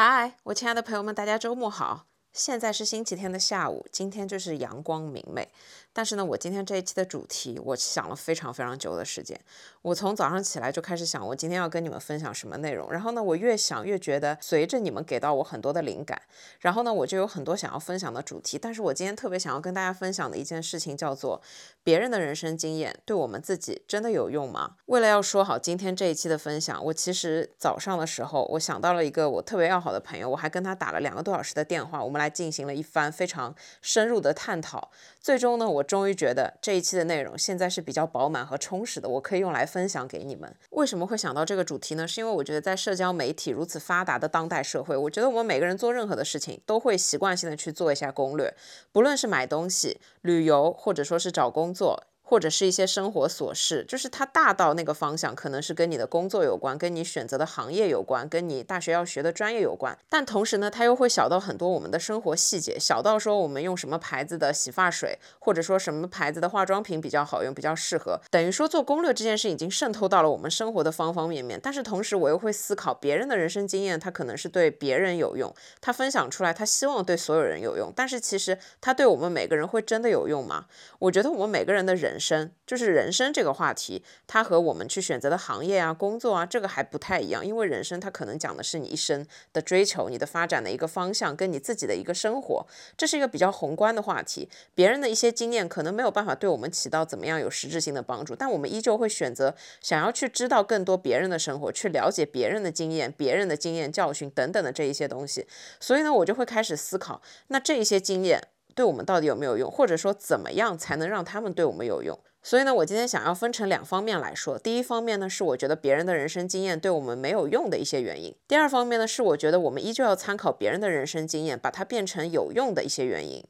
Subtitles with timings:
[0.00, 2.06] 嗨，我亲爱的朋友们，大家周末好！
[2.38, 5.48] 现在是星期天的下午，今天就是阳光明媚。
[5.92, 9.36] 但是呢，我今天这一期的主题，我想了非常非常久的时间。
[9.82, 12.92] 我从早上起来就开始想，我今天要跟你们分享什么内容。
[12.92, 16.22] 然后呢，我越想越觉得，随着你们给到我很多的灵感，
[16.60, 18.56] 然后呢，我就有很多想要分享的主题。
[18.56, 21.42] 但是我今天特别想要跟大家分享的一件事情，叫做
[21.82, 24.76] 别人的人生经验对我们自己真的有用吗？
[24.86, 34.90] 为了要说好今天这一期的分享，我其实早上的时候，我想到了一个我特别要好的朋友，我还跟他打了两个多小时的电话，我们来进行了一番非常深入的探讨。
[35.20, 40.54] 最终呢，我终于觉得这一期的内容现在是比较饱满和充实的，我可以用来分享给你们。
[40.70, 42.08] 为什么会想到这个主题呢？
[42.08, 48.54] 是因为我觉得在社交媒体如此发达的当代社会，我觉得我们每个人做任何的事情都会习惯性的去做一下攻略，
[48.90, 52.04] 不论是买东西、旅游，或者说是找工作。
[52.28, 59.96] 或者是一些生活琐事，就是它大到那个方向，可能是跟你的工作有关，跟你选择的行业有关，跟你大学要学的专业有关。
[60.10, 68.20] 但同时呢，它又会小到很多我们的生活细节，小到说我们用什么牌子的洗发水，或者说什么牌子的化妆品比较好用，比较适合。
[68.30, 71.58] 等于说做攻略这件事已经渗透到了我们生活的方方面面。
[71.62, 77.90] 但是同时，我又会思考别人的人生经验，他可能是对别人有用，他分享出来，他希望对所有人有用。
[77.96, 80.66] 但是其实他对我们每个人会真的有用吗？
[80.98, 82.50] 我觉得我们每个人的人生。
[82.66, 87.44] 就是人生这个话题，它和我们去选择的行业啊、工作啊，这个还不太一样。
[87.44, 94.48] 因为人生它可能讲的是你一生的追求、你的发展的一个方向，跟你自己的一个生活，这是一个比较宏观的话题。
[94.74, 105.46] 别人的一些经验可能没有办法对我们起到怎么样有实质性的帮助，但我们依旧会选择想要去知道更多别人的生活，去了解别人的经验、别人的经验教训等等的这一些东西。
[105.80, 108.40] 所以呢，我就会开始思考，那这一些经验
[108.78, 112.16] 对我们到底有没有用，或者说怎么样才能让他们对我们有用？
[112.44, 114.56] 所以呢，我今天想要分成两方面来说。
[114.56, 123.44] 第一方面呢，是我觉得别人的人生经验对我们没有用的一些原因；第二方面呢，是我觉得我们依旧要参考别人的人生经验，把它变成有用的一些原因。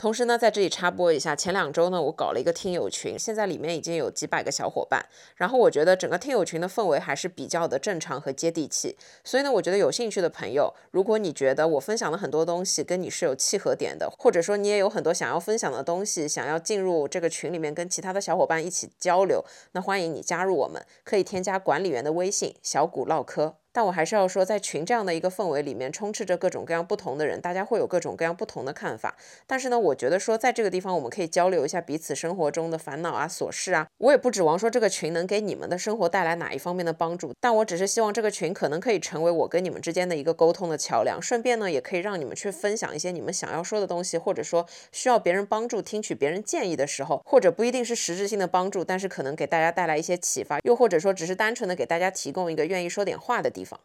[0.00, 5.04] 同时呢，在这里插播一下，前两周呢，我搞了一个听友群，现在里面已经有几百个小伙伴。
[5.36, 8.96] 然后我觉得整个听友群的氛围还是比较的正常和接地气。
[9.22, 23.56] 所以呢，我觉得有兴趣的朋友，如果你觉得我分享的很多东西跟你是有契合点的，或者说你也有很多想要分享的东西，想要进入这个群里面跟其他的小伙伴一起交流，那欢迎你加入我们，可以添加管理员的微信小谷唠嗑。
[23.72, 29.16] 但我还是要说，在群这样的一个氛围里面，充斥着各种各样不同的人，大家会有各种各样不同的看法。
[29.46, 33.86] 但是呢，我觉得说，在这个地方我们可以交流一下彼此生活中的烦恼啊、琐事啊。
[33.98, 53.78] 我也不指望说这个群能给你们的生活带来哪一方面的帮助，但我只是希望这个群可能可以成为我跟你们之间的一个沟通的桥梁，顺便呢，也可以让你们去分享一些你们想要说的东西，或者说需要别人帮助、听取别人建议的时候，或者不一定是实质性的帮助，但是可能给大家带来一些启发，又或者说只是单纯的给大家提供一个愿意说点话的地地方。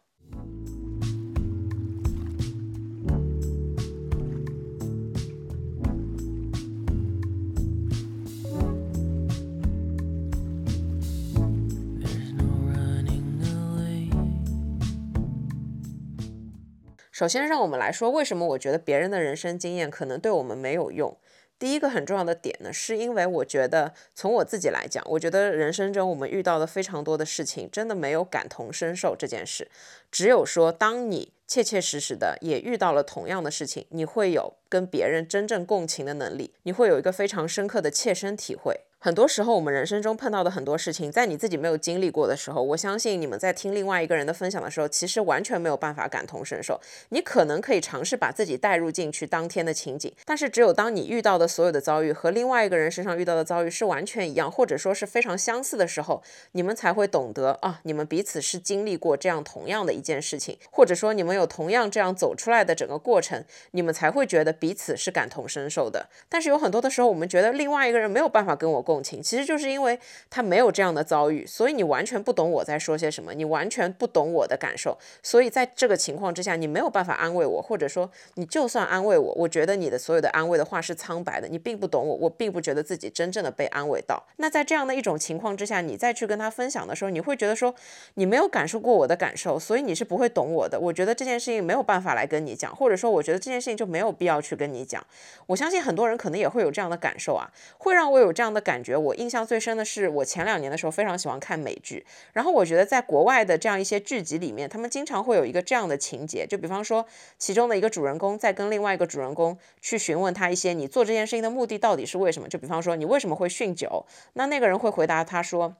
[17.12, 21.16] 首先，让我们来说，为什么我觉得别人的人生经验可能对我们没有用。
[21.58, 29.70] 第一个很重要的点呢，是因为我觉得从我自己来讲，我觉得人生中我们遇到的非常多的事情，真的没有感同身受这件事。
[30.10, 38.80] 只有说，当你切切实实的也遇到了同样的事情，你会有跟别人真正共情的能力，你会有一个非常深刻的切身体会。
[38.98, 46.80] 很多时候，我们人生中碰到的很多事情，在你自己没有经历过的时候，我相信你们在听另外一个人的分享的时候，其实完全没有办法感同身受。
[47.10, 66.08] 你可能可以尝试把自己带入进去当天的情景，但是只有当你遇到的所有的遭遇和另外一个人身上遇到的遭遇是完全一样，或者说是非常相似的时候，你们才会懂得啊，你们彼此是经历过这样同样的一件事情，或者说你们有同样这样走出来的整个过程，你们才会觉得彼此是感同身受的。
[66.28, 69.98] 但是有很多的时候，我们觉得另外一个人没有办法跟我共情，其实就是因为
[70.30, 84.22] 他没有这样的遭遇，所以你完全不懂我在说些什么，你完全不懂我的感受，所以在这个情况之下，你没有办法安慰我，或者说你就算安慰我，我觉得你的所有的安慰的话是苍白的，你并不懂我，我并不觉得自己真正的被安慰到。
[84.36, 87.74] 那在这样的一种情况之下，你再去跟他分享的时候，你会觉得说
[88.14, 90.78] 你没有感受过我的感受，所以你是不会懂我的。
[90.78, 95.04] 我觉得这件事情没有办法来跟你讲，或者说我觉得这件事情就没有必要去跟你讲。
[95.46, 107.06] 我相信很多人可能也会有这样的感受啊，会让我有这样的感感觉，我印象最深的是我前两年的时候非常喜欢看美剧，然后我觉得在国外的这样一些剧集里面，他们经常会有一个这样的情节，就比方说
[107.38, 115.76] 其中的一个主人公在跟另外一个主人公去询问他一些你做这件事情的目的到底是为什么，就比方说你为什么会酗酒，那那个人会回答他说。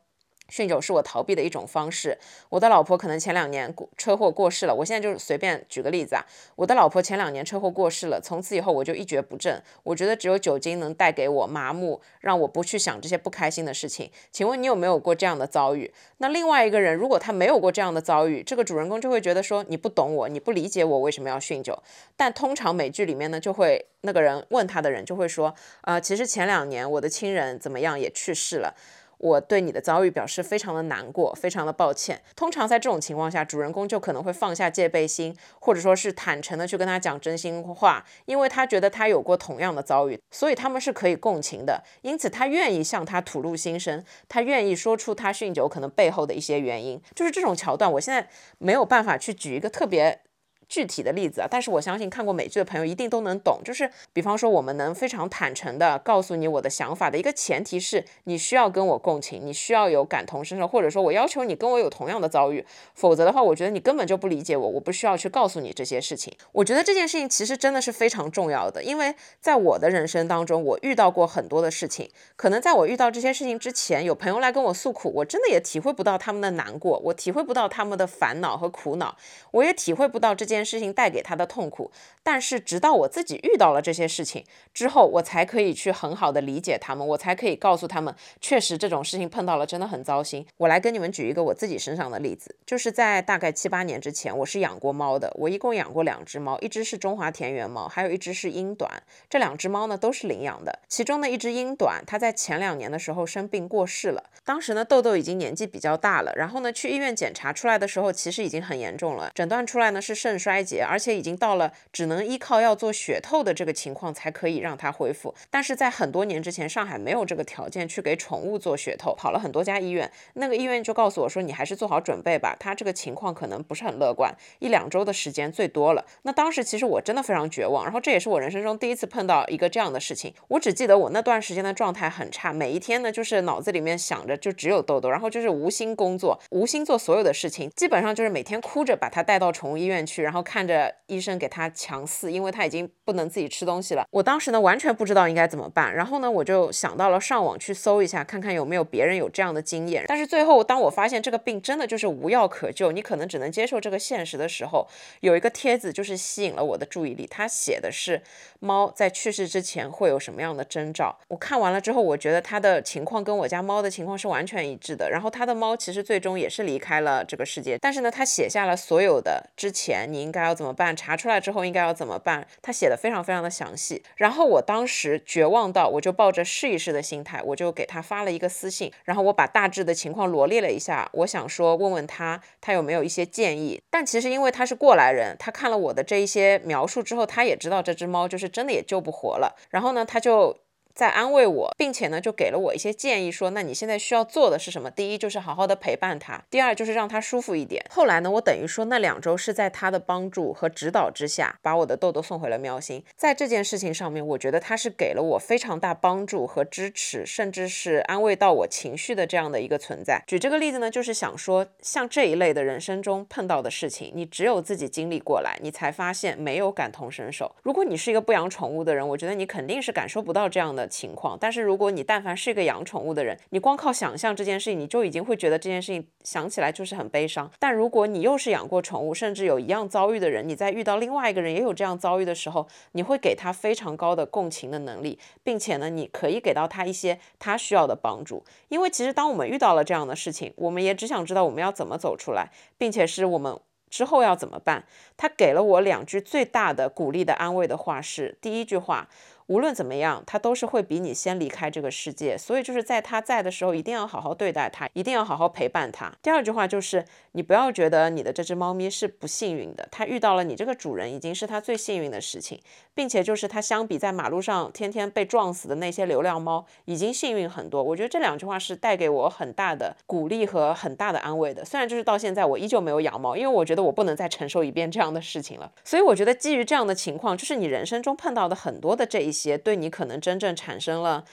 [0.50, 2.16] 酗酒是我逃避的一种方式。
[2.48, 6.24] 我的老婆可能前两年过车祸过世了，我现在就随便举个例子啊。
[6.54, 9.62] 我的老婆前两年车祸过世了，从此以后我就一蹶不振。
[9.82, 14.10] 我觉得只有酒精能带给我麻木，让我不去想这些不开心的事情。
[14.30, 15.92] 请问你有没有过这样的遭遇？
[16.18, 21.82] 那另外一个人如果他没有过这样的遭遇，这个主人公就会觉得说你不懂我，你不理解我为什么要酗酒。
[22.16, 28.74] 但通常美剧里面呢，就会那个人问他的人就会说，呃，其实前两年我的亲人怎么样也去世了。
[29.18, 32.20] 我对你的遭遇表示非常的难过，非常的抱歉。
[32.34, 41.82] 通常在这种情况下，主人公就可能会放下戒备心，或者说是坦诚的去跟他讲真心话，因为他觉得他有过同样的遭遇，所以他们是可以共情的。
[42.02, 47.00] 因此，他愿意向他吐露心声，他愿意说出他酗酒可能背后的一些原因。
[47.14, 48.28] 就是这种桥段，我现在
[48.58, 50.20] 没有办法去举一个特别。
[50.68, 53.60] 具体的例子啊，但是我相信看过美剧的朋友一定都能懂。
[53.64, 66.36] 就是比方说，我们能非常坦诚的告诉你我的想法的一个前提是你需要跟我共情，你需要有感同身受，或者说我要求你跟我有同样的遭遇，否则的话，我觉得你根本就不理解我，我不需要去告诉你这些事情。
[66.50, 79.16] 我觉得这件事情其实真的是非常重要的，因为在我的人生当中，我遇到过很多的事情，可能在我遇到这些事情之前，有朋友来跟我诉苦，我真的也体会不到他们的难过，我体会不到他们的烦恼和苦恼，
[79.52, 80.55] 我也体会不到这件。
[80.56, 81.90] 件事情带给他的痛苦，
[82.22, 84.42] 但是直到我自己遇到了这些事情
[84.72, 90.46] 之后，我才可以去很好的理解他们，我才可以告诉他们，确实这种事情碰到了真的很糟心。
[90.56, 98.90] 我来跟你们举一个我自己身上的例子，就是在大概七八年之前，我是养过猫的，我一共养过两只猫，一只是中华田园猫，还有一只是英短。
[99.28, 104.22] 这两只猫呢都是领养的，其中的一只英短，它在前两年的时候生病过世了。
[104.44, 110.36] 当时呢豆豆已经年纪比较大了，然后呢去医院检查出来的时候，其实已经很严重了，诊断出来呢是肾。
[110.46, 115.34] 衰竭，而且已经到了只能依靠要做血透的这个情况才可以让它恢复。
[115.50, 126.06] 但是在很多年之前，上海没有这个条件去给宠物做血透，跑了很多家医院，那个医院就告诉我说，你还是做好准备吧，它这个情况可能不是很乐观，一两周的时间最多了。
[126.22, 130.32] 那当时其实我真的非常绝望，然后这也是我人生中第一次碰到一个这样的事情。
[130.46, 140.35] 我只记得我那段时间的状态很差，每一天呢就是脑子里面想着就只有豆豆，然后就是无心工作，无心做所有的事情，基本上就是每天哭着把它带到宠物医院去，然后。
[140.36, 144.06] 然后看着医生给他强饲，因为他已经不能自己吃东西了。
[144.10, 150.04] 我当时呢完全不知道应该怎么办，然后呢我就想到了上网去搜一下，看看有没有别人有这样的经验。
[150.06, 154.86] 但是最后当我发现这个病真的就是无药可救，你可能只能接受这个现实的时候，
[155.20, 157.26] 有一个帖子就是吸引了我的注意力。
[157.26, 158.20] 他写的是
[158.60, 161.18] 猫在去世之前会有什么样的征兆。
[161.28, 165.08] 我看完了之后，我觉得他的情况跟我家猫的情况是完全一致的。
[165.10, 170.25] 然后他的猫其实最终也是离开了这个世界，但是呢他写下了所有的之前你。
[170.26, 170.94] 应该要怎么办？
[170.94, 172.46] 查出来之后应该要怎么办？
[172.60, 174.02] 他写的非常非常的详细。
[174.16, 178.92] 然后我当时绝望到，我就抱着试一试的心态，我就给他发了一个私信。
[179.04, 183.80] 然后我把大致的情况罗列了一下，我想说问问他，他有没有一些建议。
[183.90, 189.56] 但其实因为他是过来人，他看了我的这一些描述之后，他也知道这只猫就是真的也救不活了。
[189.70, 190.58] 然后呢，他就。
[190.96, 194.90] 在安慰我，并且呢，就给了我一些建议，说那你现在需要做的是什么？
[194.90, 197.84] 第一就是好好的陪伴他，第二就是让他舒服一点。
[197.90, 203.04] 后来呢，我等于说那两周是在他的帮助和指导之下，把我的豆豆送回了喵星。
[203.14, 210.22] 在这件事情上面，我觉得他是给了我非常大帮助和支持，甚至是安慰到我情绪的这样的一个存在。
[210.26, 217.54] 举这个例子呢，就是想说，像这一类的人生中碰到的事情，你只有自己经历过来，你才发现没有感同身受。
[217.62, 220.85] 如果你是一个不养宠物的人，我觉得你肯定是感受不到这样的。
[220.88, 227.50] 情况，但是如果你但凡是一个养宠物的人，你光靠想象这件事情，你就已经会觉得这件事情想起来就是很悲伤。
[227.58, 238.44] 但如果你又是养过宠物，甚至有一样遭遇的人，你在遇到另外一个人也有这样遭遇的时候，你会给他非常高的共情的能力，并且呢，你可以给到他一些他需要的帮助。
[238.68, 244.84] 因为其实当我们遇到了这样的事情，我们也只想知道我们要怎么走出来，并且是我们之后要怎么办。
[245.16, 249.08] 他给了我两句最大的鼓励的安慰的话是：第一句话。
[249.46, 256.12] 无论怎么样，他都是会比你先离开这个世界，所以就是在他在的时候，一定要好好对待他，一定要好好陪伴他。
[256.20, 262.60] 第二句话就是，你不要觉得你的这只猫咪是不幸运的，它遇到了你这个主人，已经是它最幸运的事情，
[262.92, 267.80] 并且就是它相比在马路上天天被撞死的那些流浪猫，已经幸运很多。
[267.80, 271.64] 我觉得这两句话是带给我很大的鼓励和很大的安慰的。
[271.64, 275.70] 虽然就是到现在我依旧没有养猫，因为我觉得我不能再承受一遍这样的事情了。
[275.84, 279.35] 所以我觉得基于这样的情况，就是你人生中碰到的很多的这一。
[279.36, 281.24] 些对你可能真正产生了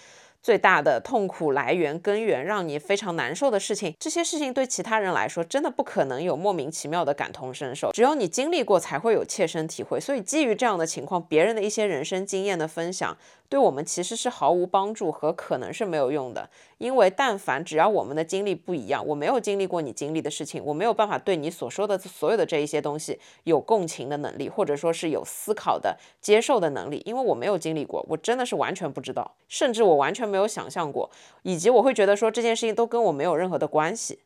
[0.42, 10.02] 最大的痛苦来源根源，让你非常难受的事情，这些事情对其他人来说真的不可能有莫名其妙的感同身受，只有你经历过才会有切身体会。
[10.02, 13.18] 所以基于这样的情况，别人的一些人生经验的分享。
[13.54, 31.12] 对我们其实是毫无帮助和可能是没有用的，因为但凡只要我们的经历不一样，我没有经历过你经历的事情，我没有办法对你所说的所有的这一些东西有共情的能力，或者说是有思考的接受的能力，因为我没有经历过，我真的是完全不知道，甚至我完全没有想象过，
[31.44, 34.18] 以及我会觉得说这件事情都跟我没有任何的关系。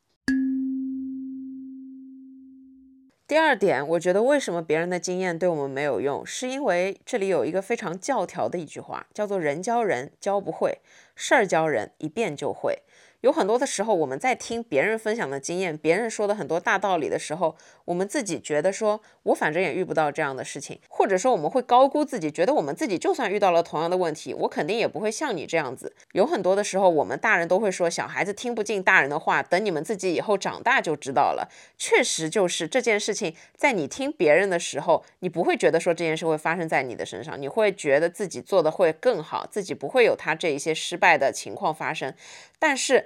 [3.27, 10.79] 第二点，我觉得为什么别人的经验对我们没有用，是因为这里有一个非常教条的一句话，叫做“人教人教不会，
[11.13, 12.84] 事儿教人一遍就会”。
[13.21, 17.55] 有很多的时候，我们在听别人分享的经验，别人说的很多大道理的时候，
[17.86, 25.95] 我们自己觉得说，我反正也遇不到这样的事情，或者说我们会高估自己，觉得我们自己就算遇到了同样的问题，我肯定也不会像你这样子。
[26.12, 31.50] 有很多的时候，我们大人都会说，小孩子听不进大人的话，等你们自己以后长大就知道了。
[31.75, 42.13] 确实就是这件事情，在你听别人的时候，你不会觉得说这件事会发生在你的身上，你会觉得自己做的会更好，自己不会有他这一些失败的情况发生。
[42.59, 43.05] 但是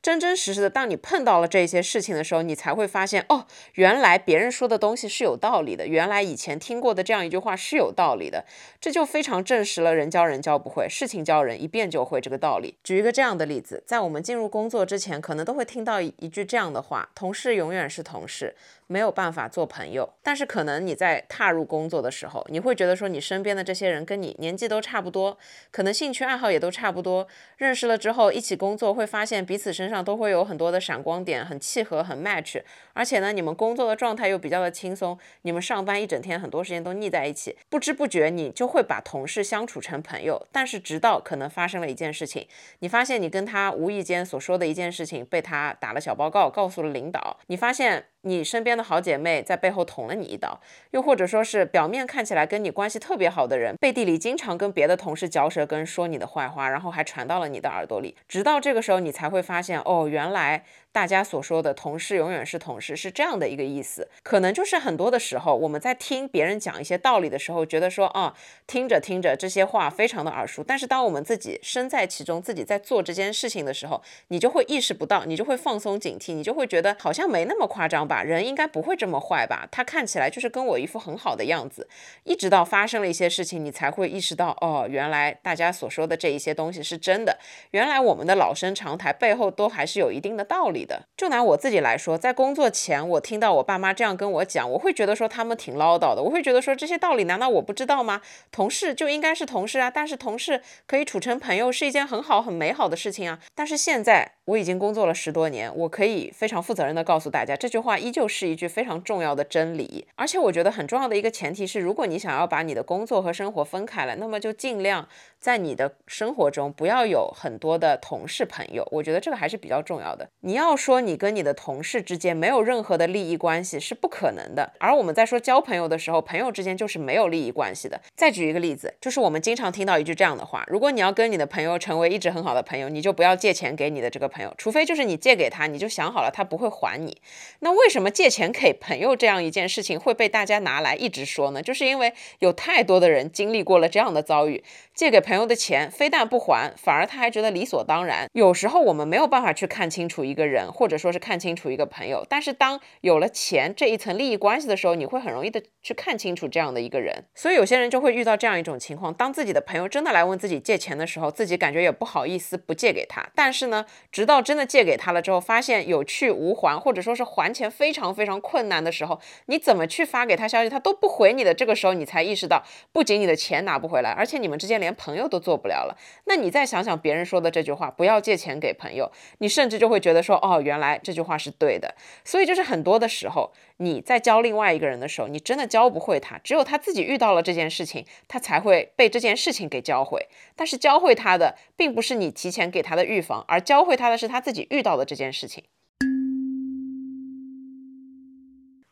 [0.01, 8.43] 真真实实的，当你碰到了这些事情的时候，你才会发现，哦，原来别人说的东西是有道理的，原来以前听过的这样一句话是有道理的，
[8.79, 12.75] 这就非常证实了人教人教不会，事情教人一遍就会这个道理。
[12.83, 18.55] 举一个这样的例子，在我们进入工作之前，可能都会听到一句这样的话：同事永远是同事。
[18.87, 25.37] 没有办法做朋友，但是可能你在踏入工作的时候，你会觉得说你身边的这些人跟你年纪都差不多，
[25.71, 32.59] 可能兴趣爱好也都差不多，认识了之后一起工作，会发现彼此身上都会有很多的闪光点，很契合，很 match，
[32.93, 42.47] 而且呢，你们工作的状态又比较的轻松，你们上班一整天很多时间都腻在一起，不知不觉你就会把同事相处成朋友，但是直到可能发生了一件事情，
[42.79, 48.05] 你发现你跟他无意间所说的一件事情被他打了小报告，告诉了领导，你发现。
[48.23, 50.59] 你身边的好姐妹在背后捅了你一刀，
[50.91, 58.15] 又或者说是表面看起来跟你关系特别好的人，背地里经常跟别的同事嚼舌根，说你的坏话，然后还传到了你的耳朵里。
[58.27, 64.09] 直到这个时候，你才会发现，哦，原来大家所说的同事永远是同事是这样的一个意思。
[64.21, 68.35] 可能就是很多的时候，我们在听别人讲一些道理的时候，觉得说，啊，
[68.67, 70.61] 听着听着这些话非常的耳熟。
[70.61, 78.01] 但是当我们自己身在其中，自己在做这件事情的时候，你就会意识不到，你就会放松警惕，你就会觉得好像没那么夸张。
[78.01, 79.67] 吧，人应该不会这么坏吧？
[79.71, 81.87] 他看起来就是跟我一副很好的样子。
[82.23, 87.37] 一直到发生了一些事情，你才会意识到，哦，原来大家所说的这一些东西是真的。
[87.69, 90.80] 原来我们的老生常谈背后都还是有一定的道理
[91.15, 96.21] 就拿我自己来说，在工作前，我听到我爸妈这样跟我讲，我会觉得说他们挺唠叨的。
[96.23, 98.21] 我会觉得说这些道理难道我不知道吗？
[98.51, 103.39] 同事就应该是同事啊，但是同事可以处成朋友是一件很好很美好的事情啊。
[103.55, 107.91] 但是现在我已经工作了十多年，我可以非常负责任的告诉大家，这句话。
[108.01, 115.07] 依旧是一句非常重要的真理，而且我觉得很重要的一个前提是，如果你想要把你的工作和生活分开来，那么就尽量
[115.41, 118.87] 在你的生活中不要有很多的同事朋友。
[118.91, 120.29] 我觉得这个还是比较重要的。
[120.41, 124.71] 你要说你跟你的同事之间没有任何的利益关系是不可能的。
[124.79, 127.99] 而我们在说交朋友的时候，朋友之间就是没有利益关系的。
[128.15, 137.19] 再举一个例子，就是我们经常听到一句这样的话：如果你要跟你的朋友成为一直很好的朋友，你就不要借钱给你的这个朋友，除非就是你借给他，你就想好了他不会还你。
[137.61, 141.63] 那为什么借钱给朋友这样一件事情会被大家拿来一直说呢？
[141.63, 148.27] 就是因为有太多的人经历过了这样的遭遇，借给朋友的钱非但不还，反而他还觉得理所当然。
[148.33, 157.25] 有时候我们没有办法去看清楚一个人，或者说是看清楚一个朋友，但是当有了钱这一层利益关系的时候，你会很容易的去看清楚这样的一个人。
[157.33, 168.01] 所以有些人就会遇到这样一种情况：当自己的朋友真的来问自己借钱的时候，自己感觉也不好意思不借给他，但是呢，直到真的借给他了之后，发现有去无还，或者说是还钱非常。
[168.11, 171.53] 非常困难的时候，你怎么去发给他消息，他都不回你的。
[171.53, 175.97] 这个时候，你才意识到，不仅你的钱拿不回来，而且你们之间连朋友都做不了了。
[176.25, 181.95] 那你再想想别人说的这句话，不要借钱给朋友，你甚至就会觉得说，哦，原来这句话是对的。
[182.25, 190.27] 所以就是很多的时候，你在教另外一个人的时候，你真的教不会他，只有他自己遇到了这件事情，他才会被这件事情给教会。
[190.55, 195.63] 但是教会他的，并不是你提前给他的预防，而教会他的是他自己遇到的这件事情。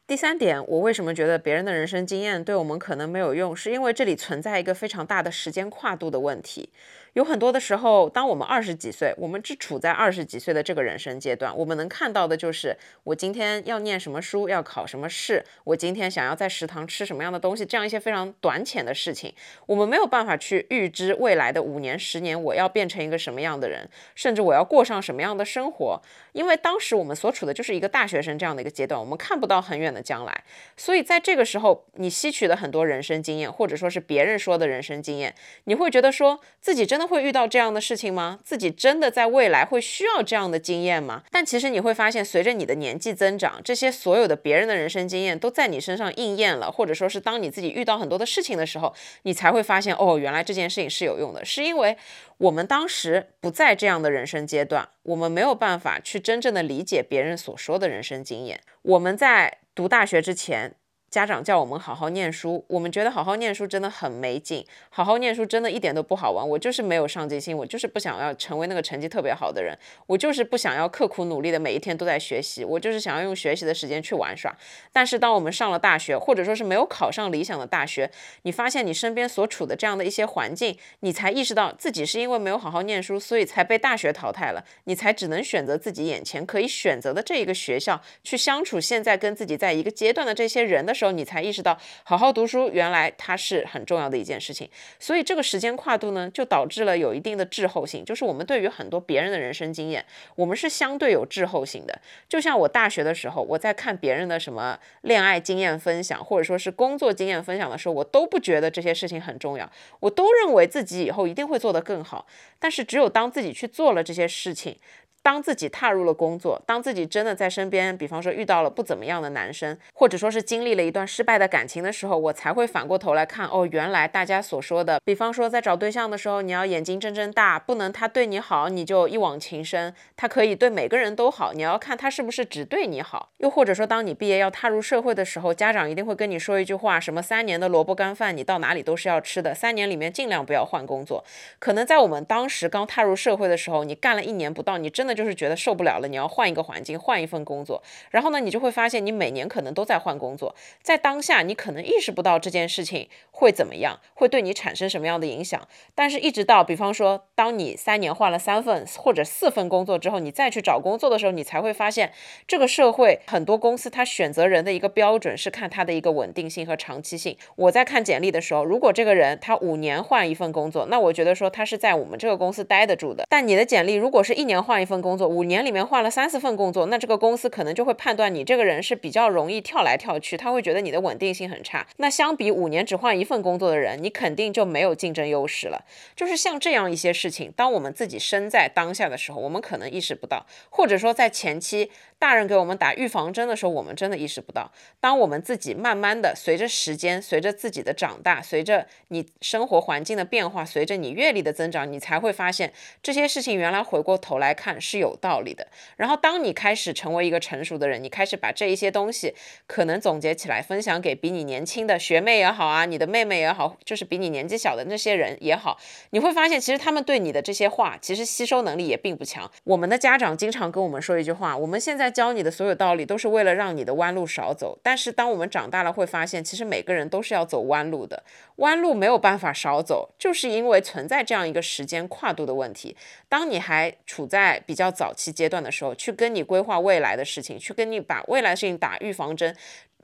[0.10, 6.72] 第三点，我为什么觉得别人的人生经验对我们可能没有用，是因为这里存在一个非常大的时间跨度的问题。
[7.14, 19.34] 有很多的时候，当我们二十几岁，我们只处在二十几岁的这个人生阶段，我们能看到的就是我今天要念什么书，要考什么试，我今天想要在食堂吃什么样的东西，这样一些非常短浅的事情，
[19.66, 26.02] 我们没有办法去预知未来的五年、十年我要变成一个什么样的人，甚至我要过上什么样的生活，
[26.32, 30.44] 因为当时我们所处的就是一个大学生这样的一个阶段，我们看不到很远的将来，
[30.78, 35.34] 所以在这个时候，你吸取的很多人生经验，或者说是别人说的人生经验，
[35.66, 38.40] 你会觉得说自己真的会遇到这样的事情吗？
[38.44, 41.24] 自己真的在未来会需要这样的经验吗？
[41.32, 51.98] 但其实你会发现，随着你的年纪增长，这些所有的别人的人生经验都在你身上应验了，或者说是当你自己遇到很多的事情的时候，你才会发现，哦，原来这件事情是有用的，是因为
[52.38, 58.60] 我们当时不在这样的人生阶段，我们没有办法去真正的理解别人所说的人生经验。
[58.82, 60.76] 我们在读大学之前。
[61.10, 66.48] 家长叫我们好好念书，我们觉得好好念书真的很没劲，好好念书真的一点都不好玩。
[66.48, 69.76] 我就是没有上进心，我就是不想要成为那个成绩特别好的人，
[70.06, 74.56] 我就是不想要刻苦努力的每一天都在学习，我就是想要用学习的时间去玩耍。
[74.94, 78.12] 但是当我们上了大学，或者说是没有考上理想的大学，
[78.44, 88.80] 你发现你身边所处的这样的一些环境，你才意识到自己是因为没有好好念书，所以才被大学淘汰了，你才只能选择自己眼前可以选择的这一个学校去相处。
[88.80, 90.94] 现在跟自己在一个阶段的这些人的。
[91.00, 94.70] 时候，你才意识到好好读书，原来它是很重要的一件事情。
[95.00, 98.04] 所以这个时间跨度呢，就导致了有一定的滞后性。
[98.04, 102.02] 就是我们对于很多别人的人生经验，我们是相对有滞后性的。
[102.28, 112.28] 就像我大学的时候，我在看别人的什么恋爱经验分享，或者说是工作经验分享的时候，我都不觉得这些事情很重要，我都认为自己以后一定会做得更好。
[112.60, 114.78] 但是只有当自己去做了这些事情。
[115.22, 133.30] 当自己踏入了工作，当自己真的在身边，比方说遇到了不怎么样的男生，或者说是经历了一段失败的感情的时候，我才会反过头来看，哦，原来大家所说的，比方说在找对象的时候，你要眼睛睁睁大，不能他对你好你就一往情深，他可以对每个人都好，你要看他是不是只对你好。
[133.38, 141.24] 又或者说，当你毕业要踏入社会的时候，家长一定会跟你说一句话，什么三年的萝卜干饭，你到哪里都是要吃的，三年里面尽量不要换工作。
[141.60, 145.90] 可能在我们当时刚踏入社会的时候，你干了一年不到，你真的就是觉得受不了。
[146.00, 155.68] 了，你要换一个环境，换一份工作，然后呢，你就会发现你每年可能都在换工作，在当下你可能意识不到这件事情会怎么样，会对你产生什么样的影响。
[155.96, 162.14] 但是，一直到比方说，当你三年换了三份或者四份工作之后，你再去找工作的时候，你才会发现，
[162.48, 167.36] 这个社会很多公司它选择人的一个标准是看他的一个稳定性和长期性。
[167.56, 173.26] 我在看简历的时候，如果这个人他五年换一份工作，那我觉得说他是在我们这个公司待得住的。
[173.28, 175.80] 但你的简历如果是一年换一份工作，五年里面。
[175.90, 181.88] 换了三四份工作，那这个公司可能就会判断你这个人是比较容易跳来跳去，他会觉得你的稳定性很差。
[181.98, 185.84] 那相比五年只换一份工作的人，你肯定就没有竞争优势了。
[186.16, 194.72] 就是像这样一些事情，当我们自己身在当下的时候，我们可能意识不到，或者说在前期大人给我们打预防针的时候，我们真的意识不到。
[195.00, 205.68] 当我们自己慢慢的随着时间，随着自己的长大，随着你生活环境的变化，随着你阅历的增长，你才会发现这些事情原来回过头来看是有道理的。
[205.98, 209.36] 然后，当你开始成为一个成熟的人，你开始把这一些东西
[209.68, 215.78] 可能总结起来，分享给比你年轻的学妹也好啊，你的妹妹也好，就是比你年纪小的那些人也好，
[216.10, 219.50] 你会发现，其实他们对你的这些话，其实吸收能力也并不强。
[219.66, 224.80] 我们的家长经常跟我们说一句话：我们现在教你的所有道理，都是为了让你的弯路少走。
[224.82, 228.24] 但是，当我们长大了，会发现，其实每个人都是要走弯路的，
[228.56, 232.96] 弯路没有办法少走，就是因为存在这样一个时间跨度的问题。
[233.28, 239.56] 当你还处在比较早期阶段的时候，去跟你规划未来的事情，去跟你把未来事情打预防针，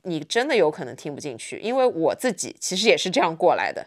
[0.02, 3.86] 你真的有可能听不进去，因为我自己其实也是这样过来的。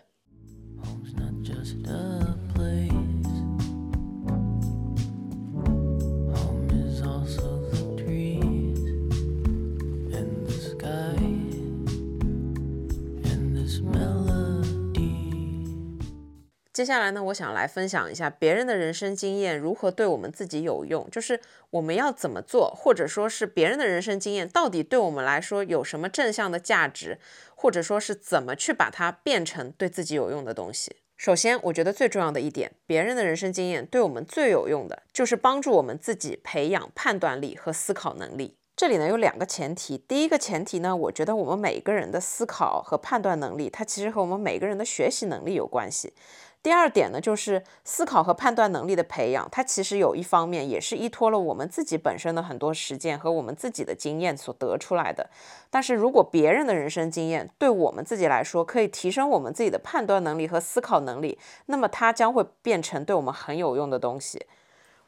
[16.79, 21.37] 接下来呢，我想来分享一下别人的人生经验如何对我们自己有用，就是
[21.71, 27.19] 我们要怎么做，或者说是别人的人生经验到底对我们来说有什么正向的价值，
[27.53, 30.95] 或者说是怎么去把它变成对自己有用的东西。
[31.17, 38.55] 首先，我觉得最重要的一点，别人的人生经验对我们最有用的就是帮助我们自己培养判断力和思考能力。
[38.77, 46.13] 这里呢有两个前提，第一个前提呢，我觉得我们每个人的思考和判断能力，它其实和我们每个人的学习能力有关系。
[46.61, 55.29] 第二点呢，就是思考和判断能力的培养，它其实有一方面也是依托了我们自己本身的很多实践和我们自己的经验所得出来的。
[55.69, 64.45] 但是如果别人的人生经验对我们自己来说可以提升我们自己的判断能力和思考能力，那么它将会变成对我们很有用的东西。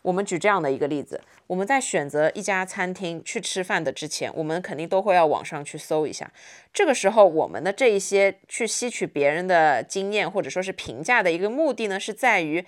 [0.01, 6.31] 我们举这样的一个例子：我们在选择一家餐厅去吃饭的之前，我们肯定都会要网上去搜一下。
[6.73, 12.65] 这个时候，我们的这一些去吸取别人的经验或者说是评价的一个目的呢，是在于。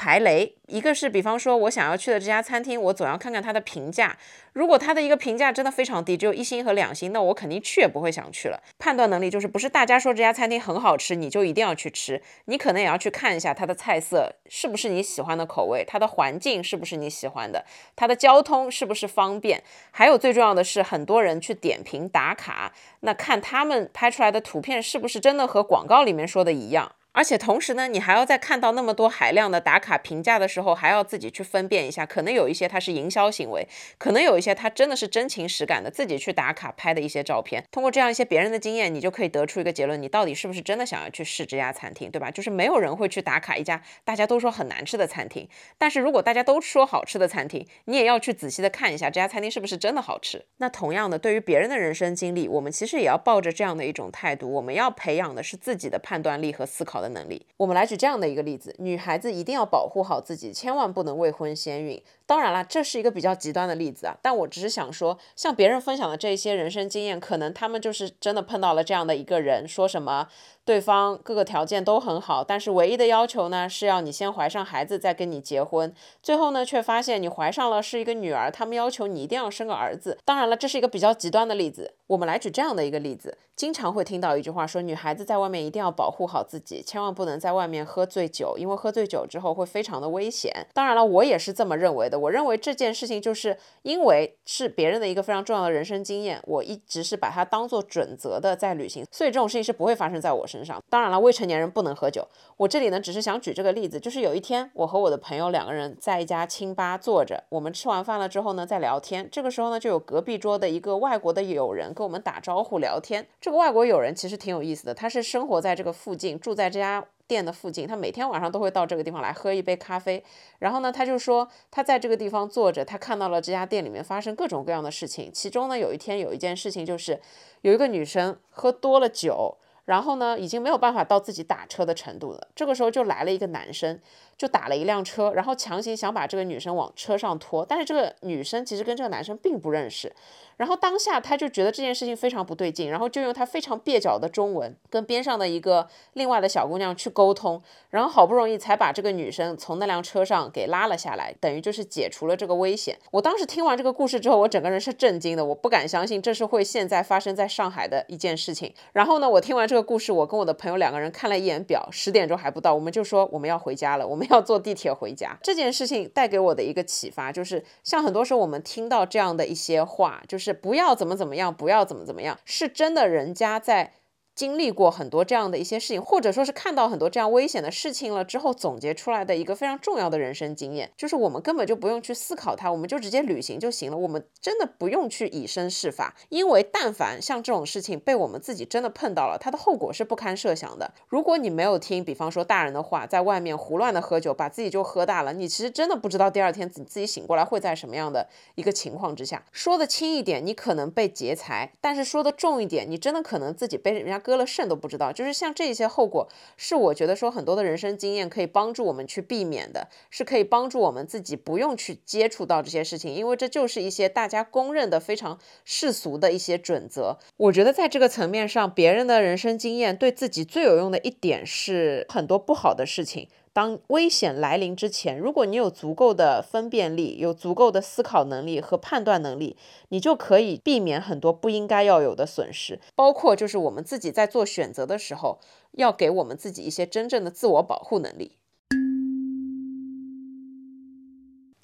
[0.00, 4.16] 排雷，一个是比方说，我想要去的这家餐厅，我总要看看它的评价。
[4.54, 8.62] 如果它的一个评价真的非常低，只有一星和两星，那我肯定去也不会想去了。
[8.78, 26.90] 判断能力就是不是大家说这家餐厅很好吃，你就一定要去吃，你可能也要去看一下它的菜色是不是你喜欢的口味，它的环境是不是你喜欢的，它的交通是不是方便，还有最重要的是，很多人去点评打卡，那看他们拍出来的图片是不是真的和广告里面说的一样。
[27.12, 33.66] 而且同时呢，你还要在看到那么多海量的打卡评价的时候，还要自己去分辨一下，可能有一些它是营销行为，
[33.98, 37.64] 可能有一些它真的是真情实感的自己去打卡拍的一些照片。
[37.72, 42.30] 通过这样一些别人的经验，你就可以得出一个结论：你到底是不是真的想要去试这家餐厅，对吧？
[42.30, 45.48] 就是没有人会去打卡一家大家都说很难吃的餐厅。
[45.76, 50.46] 但是如果大家都说好吃的餐厅，你也要去仔细的看一下这家餐厅是不是真的好吃。
[50.58, 57.44] 那同样的，对于别人的人生经历，我们其实也要抱着这样的一种态度，我们要培养的是自己的判断力和思考的能力。
[57.56, 62.02] 我们来举这样的一个例子：女孩子一定要保护好自己，千万不能未婚先孕。
[62.30, 70.28] 当然了，这是一个比较极端的例子啊，但我只是想说，像别人分享的这些人生经验，可能他们就是真的碰到了这样的一个人，说什么
[70.64, 80.16] 对方各个条件都很好，但是唯一的要求呢是要你先怀上孩子再跟你结婚，最后呢却发现你怀上了是一个女儿，他们要求你一定要生个儿子。
[80.24, 81.94] 当然了，这是一个比较极端的例子。
[82.06, 90.66] 我们来举这样的一个例子，经常会听到一句话说，女孩子在外面一定要保护好自己，千万不能在外面喝醉酒，因为喝醉酒之后会非常的危险。
[90.72, 92.19] 当然了，我也是这么认为的。
[92.20, 100.82] 我认为这件事情就是因为是别人的一个非常重要的人生经验，我一直是把它当做准则的在旅行，所以这种事情是不会发生在我身上。
[100.88, 102.26] 当然了，未成年人不能喝酒。
[102.56, 109.28] 我这里呢，只是想举这个例子，就是有一天我和我的朋友两个人在一家清吧坐着，我们吃完饭了之后呢，在聊天。
[109.30, 113.26] 这个时候呢，就有隔壁桌的一个外国的友人跟我们打招呼聊天。
[113.40, 117.06] 这个外国友人其实挺有意思的，他是生活在这个附近，住在这家。
[117.30, 120.24] 店的附近，他每天晚上都会到这个地方来喝一杯咖啡。
[120.58, 125.30] 然后呢，他就说他在这个地方坐着，他看到了这家店里面发生各种各样的事情。
[125.32, 127.20] 其中呢，有一天有一件事情，就是
[127.60, 132.48] 有一个女生喝多了酒，然后呢，已经没有办法到自己打车的程度了。
[132.56, 134.00] 这个时候就来了一个男生，
[134.40, 137.62] 就打了一辆车，然后强行想把这个女生往车上拖。
[137.62, 140.10] 但是这个女生其实跟这个男生并不认识。
[140.56, 152.98] 然后当下他就觉得这件事情非常不对劲，然后就用他非常蹩脚的中文跟边上的一个另外的小姑娘去沟通，然后好不容易才把这个女生从那辆车上给拉了下来，等于就是解除了这个危险。
[153.10, 158.74] 我当时听完这个故事之后，我整个人是震惊的，我不敢相信这是会现在发生在上海的一件事情。
[158.92, 165.36] 然后呢，我听完这个故事，我跟我的朋友两个人看了一眼表，十点钟还不到，我们就说我们要回家了，我们要坐地铁回家。
[165.42, 170.50] 这件事情带给我的一个启发就是，像很多时候我们听到这样的一些话，就是。
[170.52, 173.94] 不要怎么怎么样，不要怎么怎么样，是真的，人家在。
[174.40, 183.98] 经历过很多这样的一些事情，或者说是看到很多这样危险的事情了之后，总结出来的一个非常重要的人生经验，就是我们根本就不用去思考它，我们就直接旅行就行了。
[183.98, 190.94] 我们真的不用去以身试法，因为但凡像这种事情被我们自己真的碰到了，它的后果是不堪设想的。
[191.06, 199.44] 如果你没有听，比方说大人的话，在外面胡乱的喝酒，把自己就喝大了，你其实真的不知道第二天自自己醒过来会在什么样的一个情况之下。
[199.52, 217.18] 说的轻一点，你可能被劫财；但是说的重一点，你真的可能自己被人家割了肾都不知道，就是像这些后果，是我觉得说很多的人生经验可以帮助我们去避免的，是可以帮助我们自己不用去接触到这些事情，因为这就是一些大家公认的非常世俗的一些准则。
[217.36, 223.28] 我觉得在这个层面上，别人的人生经验对自己最有用的一点是很多不好的事情。
[223.52, 229.56] 当危险来临之前，如果你有足够的分辨力，有足够的思考能力和判断能力，
[229.88, 232.78] 你就可以避免很多不应该要有的损失。
[232.94, 235.40] 包括就是我们自己在做选择的时候，
[235.72, 238.36] 要给我们自己一些真正的自我保护能力。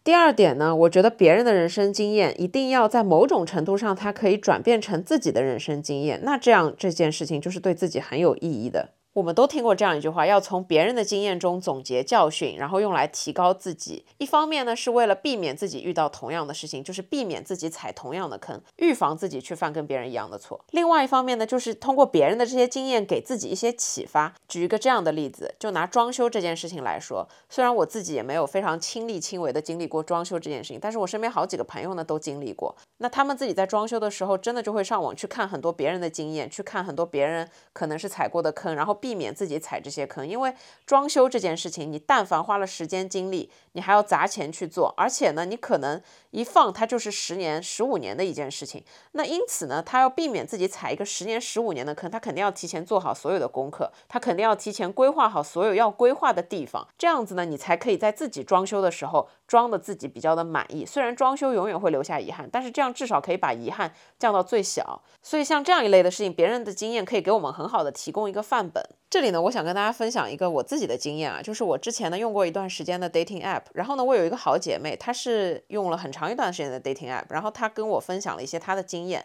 [0.03, 8.96] 第二点呢，我觉得别人的人生经验一定要在某种程度上，它可以转变成自己的人生经验，那这样这件事情就是对自己很有意义的。
[9.17, 14.05] 我们都听过这样一句话：要从别人的经验中总结教训，然后用来提高自己。
[14.19, 20.63] 一方面呢，是为了避免自己遇到同样的事情，就是避免自己踩同样的坑，预防自己去犯跟别人一样的错。
[20.73, 24.35] 另外一方面呢，就是通过别人的这些经验给自己一些启发。
[24.47, 32.77] 举一个这样的例子，就拿装修这件事情来说，虽然我自己也没有非常亲力亲为的经历过装修这件事情，但是我身边好几个朋友呢都经历过。
[32.99, 40.53] 那他们自己在装修的时候，真的就会上网去看很多别人的经验，去看很多别人可能是踩过的坑，然后避免自己踩这些坑，因为
[40.85, 48.83] 装修这件事情，你但凡花了时间精力，你还要砸钱去做，而且呢，你可能一放它就是十年、十五年的一件事情。
[49.13, 60.85] 那因此呢，他要避免自己踩一个十年、十五年的坑，他肯定要提前做好所有的功课，他肯定要提前规划好所有要规划的地方，这样子呢，你才可以在自己装修的时候装的自己比较的满意。
[60.85, 65.03] 虽然装修永远会留下遗憾，但是这样至少可以把遗憾降到最小。
[65.23, 68.83] 所以像这样一类的事情，别人的经验可以给我们很好的提供一个范本。
[69.09, 79.25] 这里呢，我想跟大家分享一个我自己的经验啊，就是我之前呢用过一段时间的 dating app，然后呢，我有一个好姐妹，她是用了很长一段时间的 dating app，然后她跟我分享了一些她的经验。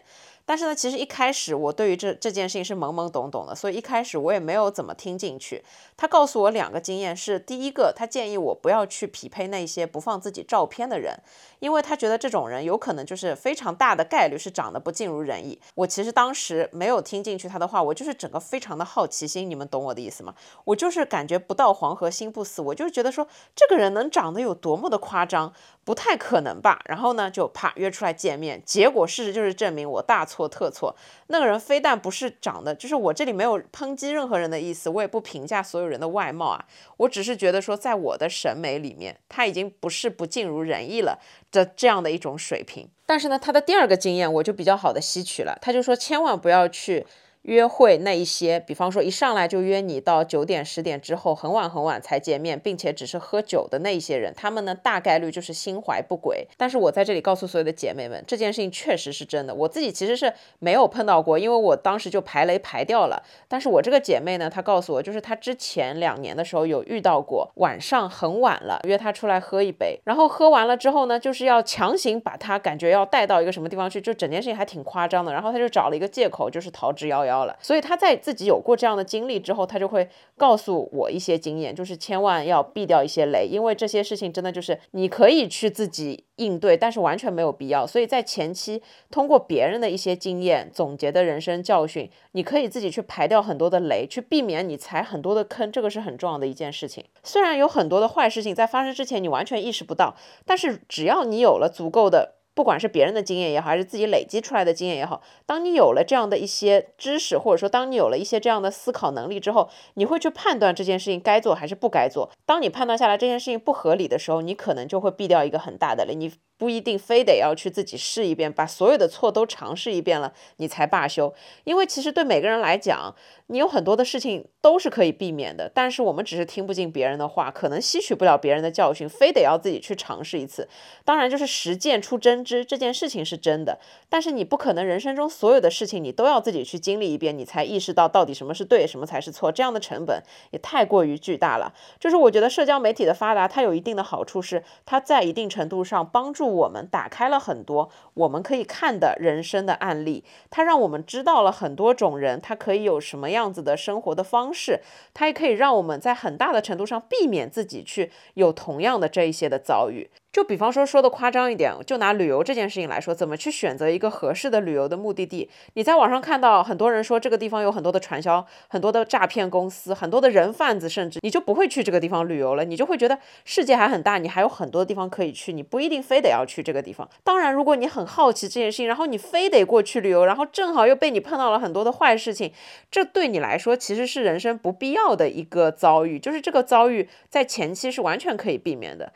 [0.52, 5.64] 但是呢，其实一开始我对于这这件事情是懵懵懂懂的，所以一开始我也没有怎么听进去。
[5.96, 11.18] 他告诉我两个经验是：第一个，他建议我不要去匹配那些不放自己照片的人，
[11.60, 15.58] 因为他觉得这种人有可能就是非常大的概率是长得不尽如人意。
[15.74, 20.34] 我其实当时没有听进去他的话，我就是整个非常的好奇心，你们懂我的意思吗？
[20.64, 25.54] 我就是感觉不到黄河心不死，我就是觉得说这个人能长得有多么的夸张。
[25.84, 26.80] 不太可能吧？
[26.84, 30.94] 然后呢，就啪约出来见面，结果事实就是证明我大错特错。
[31.26, 36.64] 那个人非但不是长得，就是我这里没有抨击任何人的意思，我也不评价所有人的外貌啊，
[36.98, 41.18] 我只是觉得说，在我的审美里面，他已经不是不尽如人意了
[41.50, 42.88] 的这样的一种水平。
[43.04, 47.06] 但是呢，他的第二个经验我就比较好的吸取了，他就说千万不要去。
[47.42, 56.46] 约会那一些，比方说一上来就约你到九点十点之后很晚很晚才见面，并且只是喝酒的那一些人，他们呢大概率就是心怀不轨。
[56.56, 59.52] 但是我在这里告诉所有的姐妹们，这件事情确实是真的。
[59.52, 63.20] 我自己其实是没有碰到过，因为我当时就排雷排掉了。
[63.48, 75.32] 但是我这个姐妹呢，她告诉我，就是她之前两年的时候有遇到过，晚上很晚了约她出来喝一杯，然后喝完了之后呢，就是要强行把她感觉要带到一个什么地方去，就整件事情还挺夸张的。
[75.32, 77.31] 然后她就找了一个借口，就是逃之夭夭。
[77.44, 87.86] 了，所以他在自己有过这样的经历之后，他就会告诉我一些经验，就是千万要避掉一些雷，因为这些事情真的就是你可以去自己应对，但是完全没有必要。
[87.86, 97.04] 所以在前期通过别人的一些经验总结的人生教训，你可以自己去排掉很多的雷，去避免你踩很多的坑，这个是很重要的一件事情。
[97.22, 100.14] 虽然有很多的坏事情在发生之前你完全意识不到，
[100.44, 102.36] 但是只要你有了足够的。
[102.54, 112.30] 不管是别人的经验也好，还是自己累积出来的经验也好，当你有了这样的一些知识，或者说当你有了一些这样的思考能力之后，你会去判断这件事情该做还是不该做。
[112.44, 116.14] 当你判断下来这件事情不合理的时候，你可能就会避掉一个很大的雷。
[116.14, 116.32] 你。
[116.58, 121.34] 不一定非得要去自己试一遍，把所有的错都尝试一遍了，你才罢休。
[121.64, 123.16] 因为其实对每个人来讲，
[123.48, 130.68] 你有很多的事情都是可以避免的，但是我们只是听不进别人的话，可能吸取不了别人的教训，非得要自己去尝试一次。
[131.04, 139.50] 当然，就是实践出真知这件事情是真的，但是你不可能人生中所有的事情你都要自己去经历一遍，你才意识到到底什么是对，什么才是错。
[139.50, 140.22] 这样的成本
[140.52, 141.74] 也太过于巨大了。
[141.98, 146.52] 就是我觉得社交媒体的发达，它有一定的好处是，它在一定程度上帮助。
[146.52, 154.80] 我们打开了很多我们可以看的人生的案例，它让我们知道了很多种人，他可以有什么样子的生活的方是，
[155.14, 160.10] 它也可以让我们在很大的程度上避免自己去有同样的这一些的遭遇。
[160.32, 165.50] 就比方说说的夸张一点，就拿旅游这件事情来说，怎么去选择一个合适的旅游的目的地？
[165.74, 177.06] 你在网上看到很多人说这个地方有很多的传销，很多的诈骗公司，很多的人贩子，甚至你就不会去这个地方旅游了，你就会觉得世界还很大，你还有很多地方可以去，你不一定非得要去这个地方。
[177.22, 182.50] 当然，如果你很好奇这件事情，然后你非得过去旅游，然后正好又被你碰到了很多的坏事情，
[182.90, 189.12] 这对你来说其实是人生不必要的一个遭遇，就是这个遭遇在前期是完全可以避免的。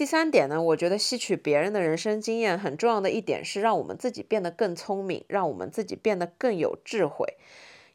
[0.00, 7.34] 第三点呢，我觉得吸取别人的人生经验很重要的一点是让我们自己变得更聪明，让我们自己变得更有智慧。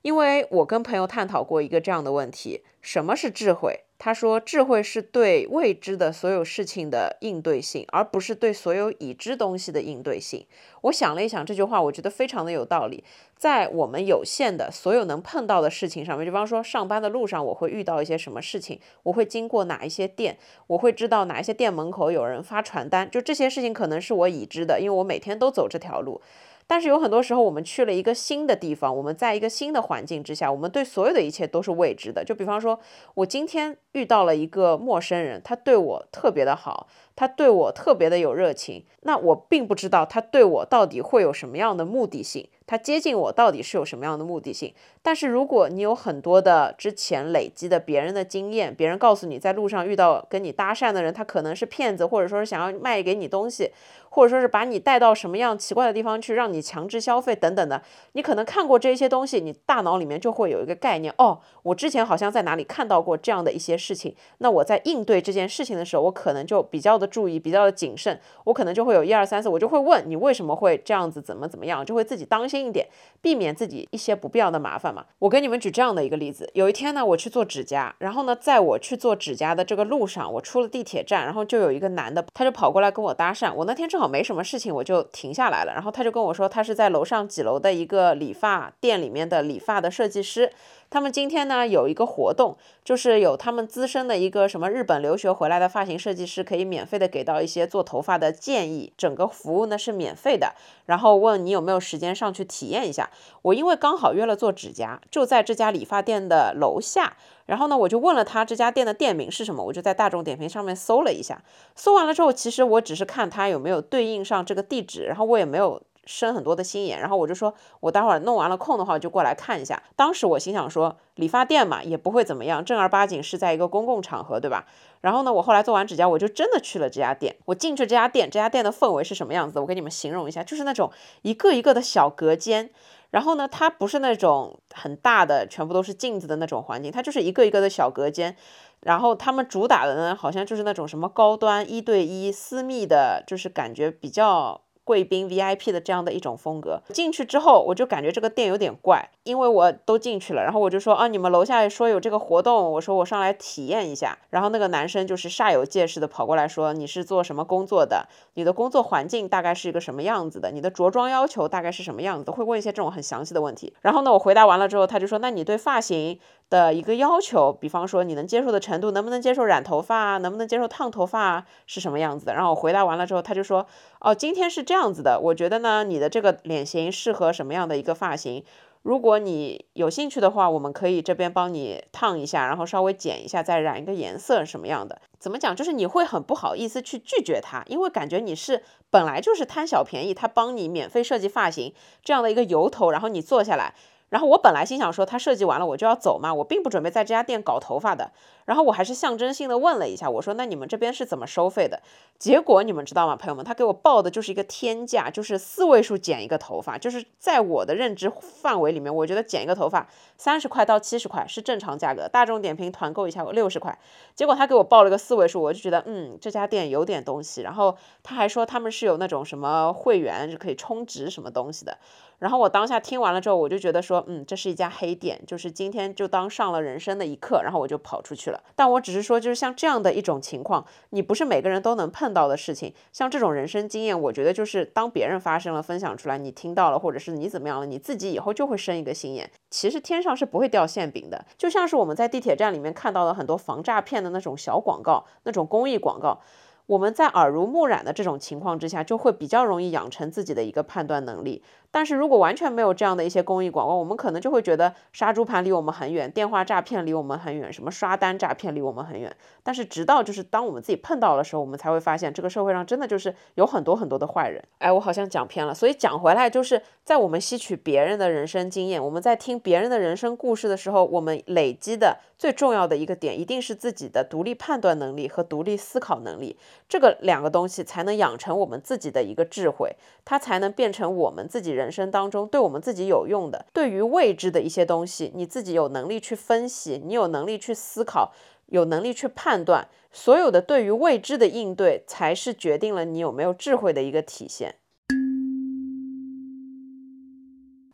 [0.04, 3.85] 因为我跟朋友探讨过一个这样的问题：什么是智慧？
[4.06, 10.46] 他说，智慧是对未知的所有事情的应对性，而不是对所有已知东西的应对性。
[10.82, 13.04] 我想了一想这句话，我觉得非常的有道理。
[13.36, 20.38] 在我们有限的所有能碰到的事情上面，比方说上班的路上，我会遇到一些什么事情，我会经过哪一些店，
[20.68, 26.22] 我会知道哪一些店门口有人发传单，就这些事情可能是我已知的，因为我每天都走这条路。
[26.67, 32.23] 但是有很多时候，我们去了一个新的地方，我们在一个新的环境之下，我们对所有的一切都是未知的。
[32.23, 32.80] 就比方说，
[33.13, 42.49] 我今天遇到了一个陌生人，他对我特别的好，他对我特别的有热情，那我并不知道他对我到底会有什么样的目的性。
[42.67, 44.73] 他接近我到底是有什么样的目的性？
[45.04, 53.71] 但是如果你有很多的之前累积的别人的经验，别人告诉你在路上遇到跟你搭讪的人，他可能是骗子，或者说是想要卖给你东西，
[54.10, 57.84] 或者说是把你带到什么样奇怪的地方去，让你强制消费等等的。
[58.13, 64.15] 你可能看过这些东西，你大脑里面就会有一个概念：哦，我之前好像在哪里看到过这样的一些事情。
[64.39, 68.20] 那我在应对这件事情的时候，我可能就比较的注意，比较的谨慎。
[68.44, 72.65] 我可能就会有一二三四，我就会问你为什么会这样子，怎么怎么样，就会自己当心。
[72.65, 72.88] 一点，
[73.22, 75.06] 避免自己一些不必要的麻烦嘛。
[75.20, 83.54] 我给你们举这样的一个例子：有一天呢，我去做指甲，然后呢，在我去做指甲的这个路上，我出了地铁站，然后就有一个男的，他就跑过来跟我搭讪。
[83.54, 85.74] 我那天正好没什么事情，我就停下来了。
[85.74, 90.52] 然后他就跟我说，他是在楼上几楼的一个理发店里面的理发的设计师。
[90.96, 92.56] 他们今天呢有一个活动，
[92.86, 100.56] 就是有他们资深的一个什么日本留学回来的发型设计师，可以免费的给到一些做头发的建议，整个服务呢是免费的。
[100.86, 103.10] 然后问你有没有时间上去体验一下。
[103.42, 107.18] 我因为刚好约了做指甲，就在这家理发店的楼下。
[107.46, 111.44] 然后呢，我就问了他这家店的店名是什么，我就在大众点评上面搜了一下。
[111.76, 115.82] 搜完了之后，其实我只是看他有没有对应上这个地址，然后我也没有。
[116.06, 119.82] 生很多的心眼，然后我就说，我待会儿弄完了空的话，就过来看一下。
[119.96, 124.65] 当时我心想说，理发店嘛，也不会怎么样，正儿八经是在一个公共场合，对吧？
[125.02, 127.36] 然后呢，我后来做完指甲，我就真的去了这家店。
[127.46, 129.60] 我进去这家店，这家店的氛围是什么样子？
[129.60, 130.91] 我给你们形容一下，就是那种
[131.22, 132.70] 一个一个的小隔间。
[133.12, 138.36] 然后呢，它不是那种很大的，全部都是镜子的那种环境，它就是一个一个的小隔间。
[138.82, 144.62] 然后他们主打的呢，好像就是那种什么高端一对一私密的，就是感觉比较。
[144.86, 163.74] 贵宾 VIP 的这样的一种风格，进去之后我就感觉这个店有点怪，因为我都进去了，然后我就说啊，你们楼下说有这个活动，我说我上来体验一下，然后那个男生就是煞有介事的跑过来说你是做什么工作的，你的工作环境大概是一个什么样子的，你的着装要求大概是什么样子，会问一些这种很详细的问题。
[163.82, 166.19] 然后呢，我回答完了之后，他就说那你对发型
[166.52, 172.34] 的一个要求，比方说你能接受的程度，能不能接受染头发啊，能不能接受烫头发啊，是什么样子的？
[172.36, 173.65] 然后我回答完了之后，他就说
[174.06, 174.94] 哦，今天是这样。
[174.94, 178.44] 子的，我觉得呢，你的这个脸型适合什么样的一个发型？
[178.84, 185.02] 如果你有兴趣的话，我们可以这边帮你烫一下，然后稍微剪一下，再染一个颜色什么样的？
[185.18, 185.56] 怎么讲？
[185.56, 193.74] 就是你会很不好意思去拒绝他，因为感觉你是本来就是贪小便宜，他帮你免费设计发型这样的一个由头，然后你坐下来。
[194.10, 198.12] 然后我本来心想说，他设计完了我就要走嘛，我并不准备在这家店搞头发的。
[198.46, 201.82] 然后我还是象征性的问了一下，我说那你们这边是怎么收费的？
[202.18, 212.08] 结果你们知道吗，朋友们，他给我报的就是一个天价，就是四位数剪一个头发，就是在我的认知范围里面，我觉得剪一个头发三十块到七十块是正常价格。
[212.08, 213.78] 大众点评团购一下我六十块，
[214.14, 217.42] 结果他给我报了个四位数，我就觉得嗯这家店有点东西。
[217.42, 221.78] 然后他还说他们是有那种什么会员就可以充值什么东西的。
[222.20, 228.35] 然后我当下听完了之后，我就觉得说，嗯，这是一家黑店，就是今天就当上了人生的一课，然后我就跑出去了。
[228.56, 232.74] 但我只是说，就是像这样的一种情况，你不是每个人都能碰到的事情。
[232.91, 239.30] 像这种人生经验，我觉得就是当别人发生了，分享出来，你听到了，或者是你怎么样了，你自己以后就会生一个心眼。
[239.50, 246.19] 其实天上是不会掉馅饼的，就像是我们在地铁站里面看到了很多防诈骗的那种小广告，那种公益广告。
[246.67, 251.43] 我们在耳濡目染的这种情况之下，就会比较容易养成自己的一个判断能力。
[251.76, 259.14] 但是如果完全没有这样的一些公益广告，我们可能就会觉得杀猪盘离我们很远，电话诈骗离我们很远，什么刷单诈骗离我们很远。
[259.44, 264.42] 但是直到就是当我们自己碰到的时候，我们才会发现这个社会上真的就是有很多很多的坏人。
[264.60, 276.38] 哎，我好像讲偏了，所以讲回来就是在我们吸取别人的人生经验，我们在听别人的人生故事的时候，我们累积的最重要的一个点，一定是自己的独立判断能力和独立思考能力。
[276.70, 283.47] 这个两个东西才能养成我们自己的一个智慧，它才能变成我们自己人人生当中对我们自己有用的。
[283.51, 288.13] 对于未知的一些东西，你自己有能力去分析，你有能力去思考，
[288.45, 294.56] 有能力去判断，所有的对于未知的应对，才是决定了你有没有智慧的一个体现。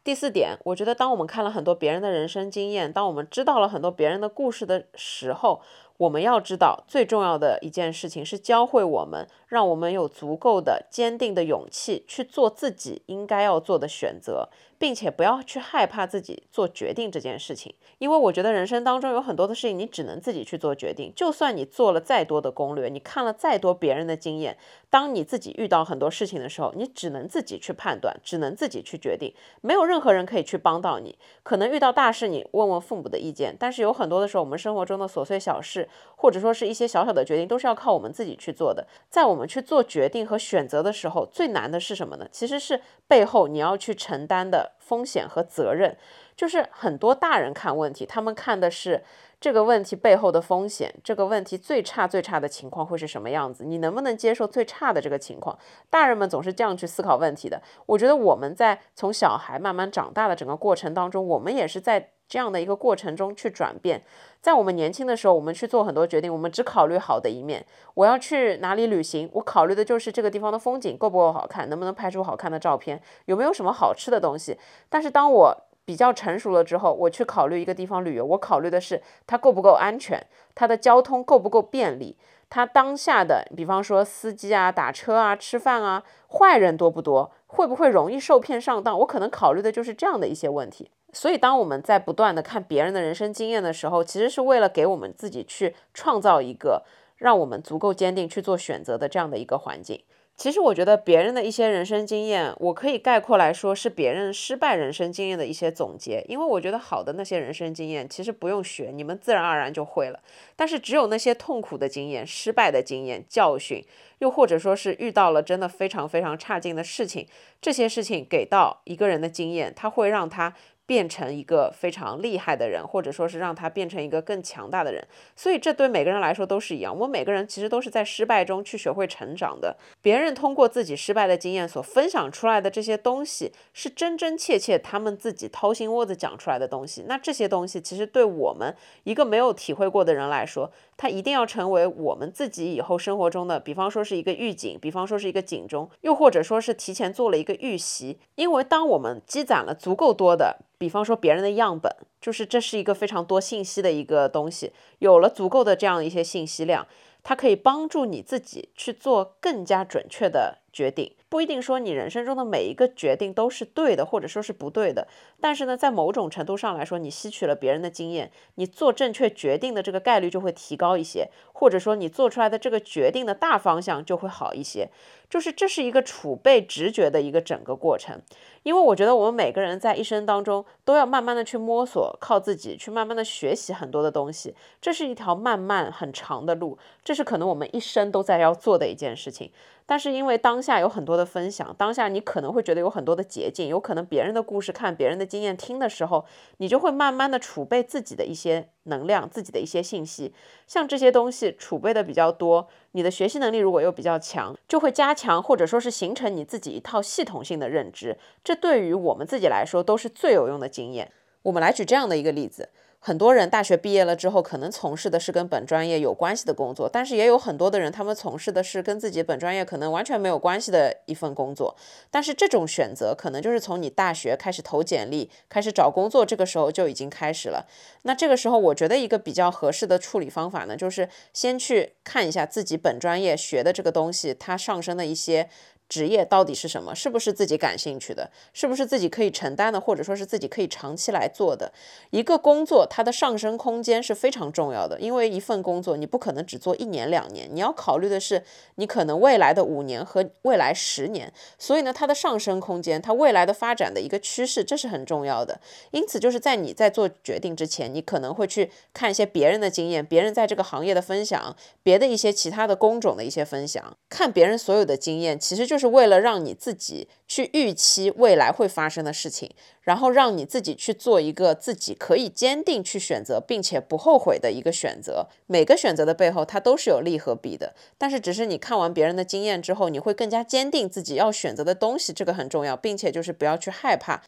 [0.04, 5.62] 第四点，我觉得当我们看了很多别人的人生经验，当我们知道了很多别人的故事的时候，
[6.02, 14.50] 我们要知道，最重要的一件事情是教会我们，让我们有足够的坚定的勇气去做自己应该要做的选择。
[14.82, 21.14] 并且不要去害怕自己做决定这件事情，因为我觉得人生当中有很多的事情，你只能自己去做决定。
[21.16, 24.58] 就算你做了再多的攻略，你看了再多别人的经验，
[24.90, 31.16] 当你自己遇到很多事情的时候，你只能自己去判断，只能自己去决定，没有任何人可以去帮到你。
[31.44, 38.88] 可能遇到大事，你问问父母的意见，但是有很多的时候，我们生活中的琐碎小事，或者说是一些小小的决定，都是要靠我们自己去做的。
[39.12, 42.28] 在我们去做决定和选择的时候，最难的是什么呢？
[42.32, 44.71] 其实是背后你要去承担的。
[44.80, 45.98] 风险和责任，
[46.36, 49.04] 就是很多大人看问题，他们看的是
[49.40, 53.64] 这个问题背后的风险，这个问题最差最差的情况会是什么样子？
[53.64, 55.58] 你能不能接受最差的这个情况？
[55.90, 57.62] 大人们总是这样去思考问题的。
[57.86, 64.02] 我觉得我们在从小孩慢慢长大的整个过程当中，我们也是在这样的一个过程中去转变。
[64.40, 67.66] 在我们年轻的时候，我们去做很多决定，我们只考虑好的一面。
[67.94, 74.58] 我要去哪里旅行，我考虑的就是这个地方的风景够不够好看，能不能拍出好看的照片，有没有什么好吃的东西。
[74.88, 80.26] 但是当我比较成熟了之后，我去考虑一个地方旅游，我考虑的是它够不够安全，
[80.56, 82.16] 它的交通够不够便利，
[82.50, 90.90] 它当下的，比方说司机啊、打车啊、吃饭啊，坏人多不多，会不会容易受骗上当，我可能考虑的就是这样的一些问题。
[91.14, 96.84] 所以，当我们在不断的看别人的人生经验的时候，其实是为了给我们自己去创造一个
[97.18, 100.02] 让我们足够坚定去做选择的这样的一个环境。
[100.38, 106.26] 其实我觉得别人的一些人生经验，我可以概括来说是别人失败人生经验的一些总结。
[106.28, 110.20] 因为我觉得好的那些人生经验，其实不用学，你们自然而然就会了。
[110.56, 113.86] 但是只有那些痛苦的经验、失败的经验、教训，
[114.18, 117.28] 又或者说是遇到了真的非常非常差劲的事情，
[117.62, 120.56] 这些事情给到一个人的经验，他会让他。
[120.92, 125.02] 变成一个非常厉害的人，或者说是让他变成一个更强大的人，
[125.38, 126.94] 所以这对每个人来说都是一样。
[126.94, 129.78] 我们每个人其实都是在失败中去学会成长的。
[130.02, 137.06] 别人通过自己失败的经验所分享出来的这些东西，是真真切切他们自己掏心窝子讲出来的东西。
[137.08, 138.76] 那这些东西其实对我们
[139.06, 148.20] 一个没有体会过的人来说，它一定要成为我们自己以后生活中的，比方说是一个预警，比方说是一个警钟，又或者说是提前做了一个预习。
[148.36, 150.58] 因为当我们积攒了足够多的。
[150.82, 156.88] 比方说别人的样本，就是这是一个非常多信息的一个东西，有了足够的这样一些信息量，
[157.22, 161.14] 它可以帮助你自己去做更加准确的决定。
[161.30, 165.08] 不一定说你人生中的每一个决定都是对的，或者说是不对的。
[165.40, 174.90] 但是呢，在某种程度上来说，你吸取了别人的经验，你做正确决定的这个概率就会提高一些，或者说你做出来的这个决定的大方向就会好一些。
[175.30, 178.22] 就是这是一个储备直觉的一个整个过程。
[178.64, 184.54] 因为我觉得我们每个人在一生当中都要慢慢的去摸索，靠自己去慢慢的学习很多的东西。
[184.82, 189.50] 这是一条漫漫很长的路，这是可能我们一生都在要做的一件事情。
[189.92, 196.24] 但是因为当下有很多的分享，当下你可能会觉得有很多的捷径，有可能别人的故事看，别人的经验听的时候，
[196.60, 200.34] 你就会慢慢的储备自己的一些能量，自己的一些信息。
[200.66, 208.18] 像这些东西储备的比较多，你的学习能力如果又比较强，就会加强或者说是形成你自己一套系统性的认知。
[208.46, 211.12] 这对于我们自己来说都是最有用的经验。
[211.42, 212.70] 我们来举这样的一个例子。
[213.04, 221.76] 很多人大学毕业了之后，可能从事的是跟本专业有关系的工作，但是也有很多的人，他们从事的是跟自己本专业可能完全没有关系的一份工作。
[222.12, 227.66] 但是这种选择可能就是从你大学开始投简历、开始找工作，这个时候就已经开始了。
[228.04, 235.50] 那这个时候，我觉得一个比较合适的处理方法呢，就是先去看一下自己本专业学的这个东西，它上升的一些。
[235.92, 236.96] 职业到底是什么？
[236.96, 238.32] 是不是自己感兴趣的？
[238.54, 239.82] 是不是自己可以承担的？
[239.82, 241.74] 或者说是自己可以长期来做的
[242.12, 242.88] 一个工作？
[242.90, 248.42] 它的上升空间是非常重要的，因为一份工作你不可能只做一年两年，你要考虑的是
[248.76, 251.34] 你可能未来的五年和未来十年。
[251.60, 255.60] 所以呢，它的上升空间，它未来的发展的一个趋势，这是很重要的。
[255.92, 265.81] 因此，就是在你在做决定之前，你可能会去看一些别人的经验，别人在这个行业的分享，别的一些其他的工种的一些分享，看别人所有的经验，其实就是。
[265.82, 269.50] 是为了让你自己去预期未来会发生的事情，
[269.82, 275.28] 然后让你自己去做一个自己可以坚定去选择，并且不后悔的一个选择。
[275.48, 277.74] 每个选择的背后，它都是有利和弊的。
[277.98, 284.22] 但是，只是你看完别人的经验之后，你会更加坚定自己要选择的东西，这个很重要，并且就是不要去害怕。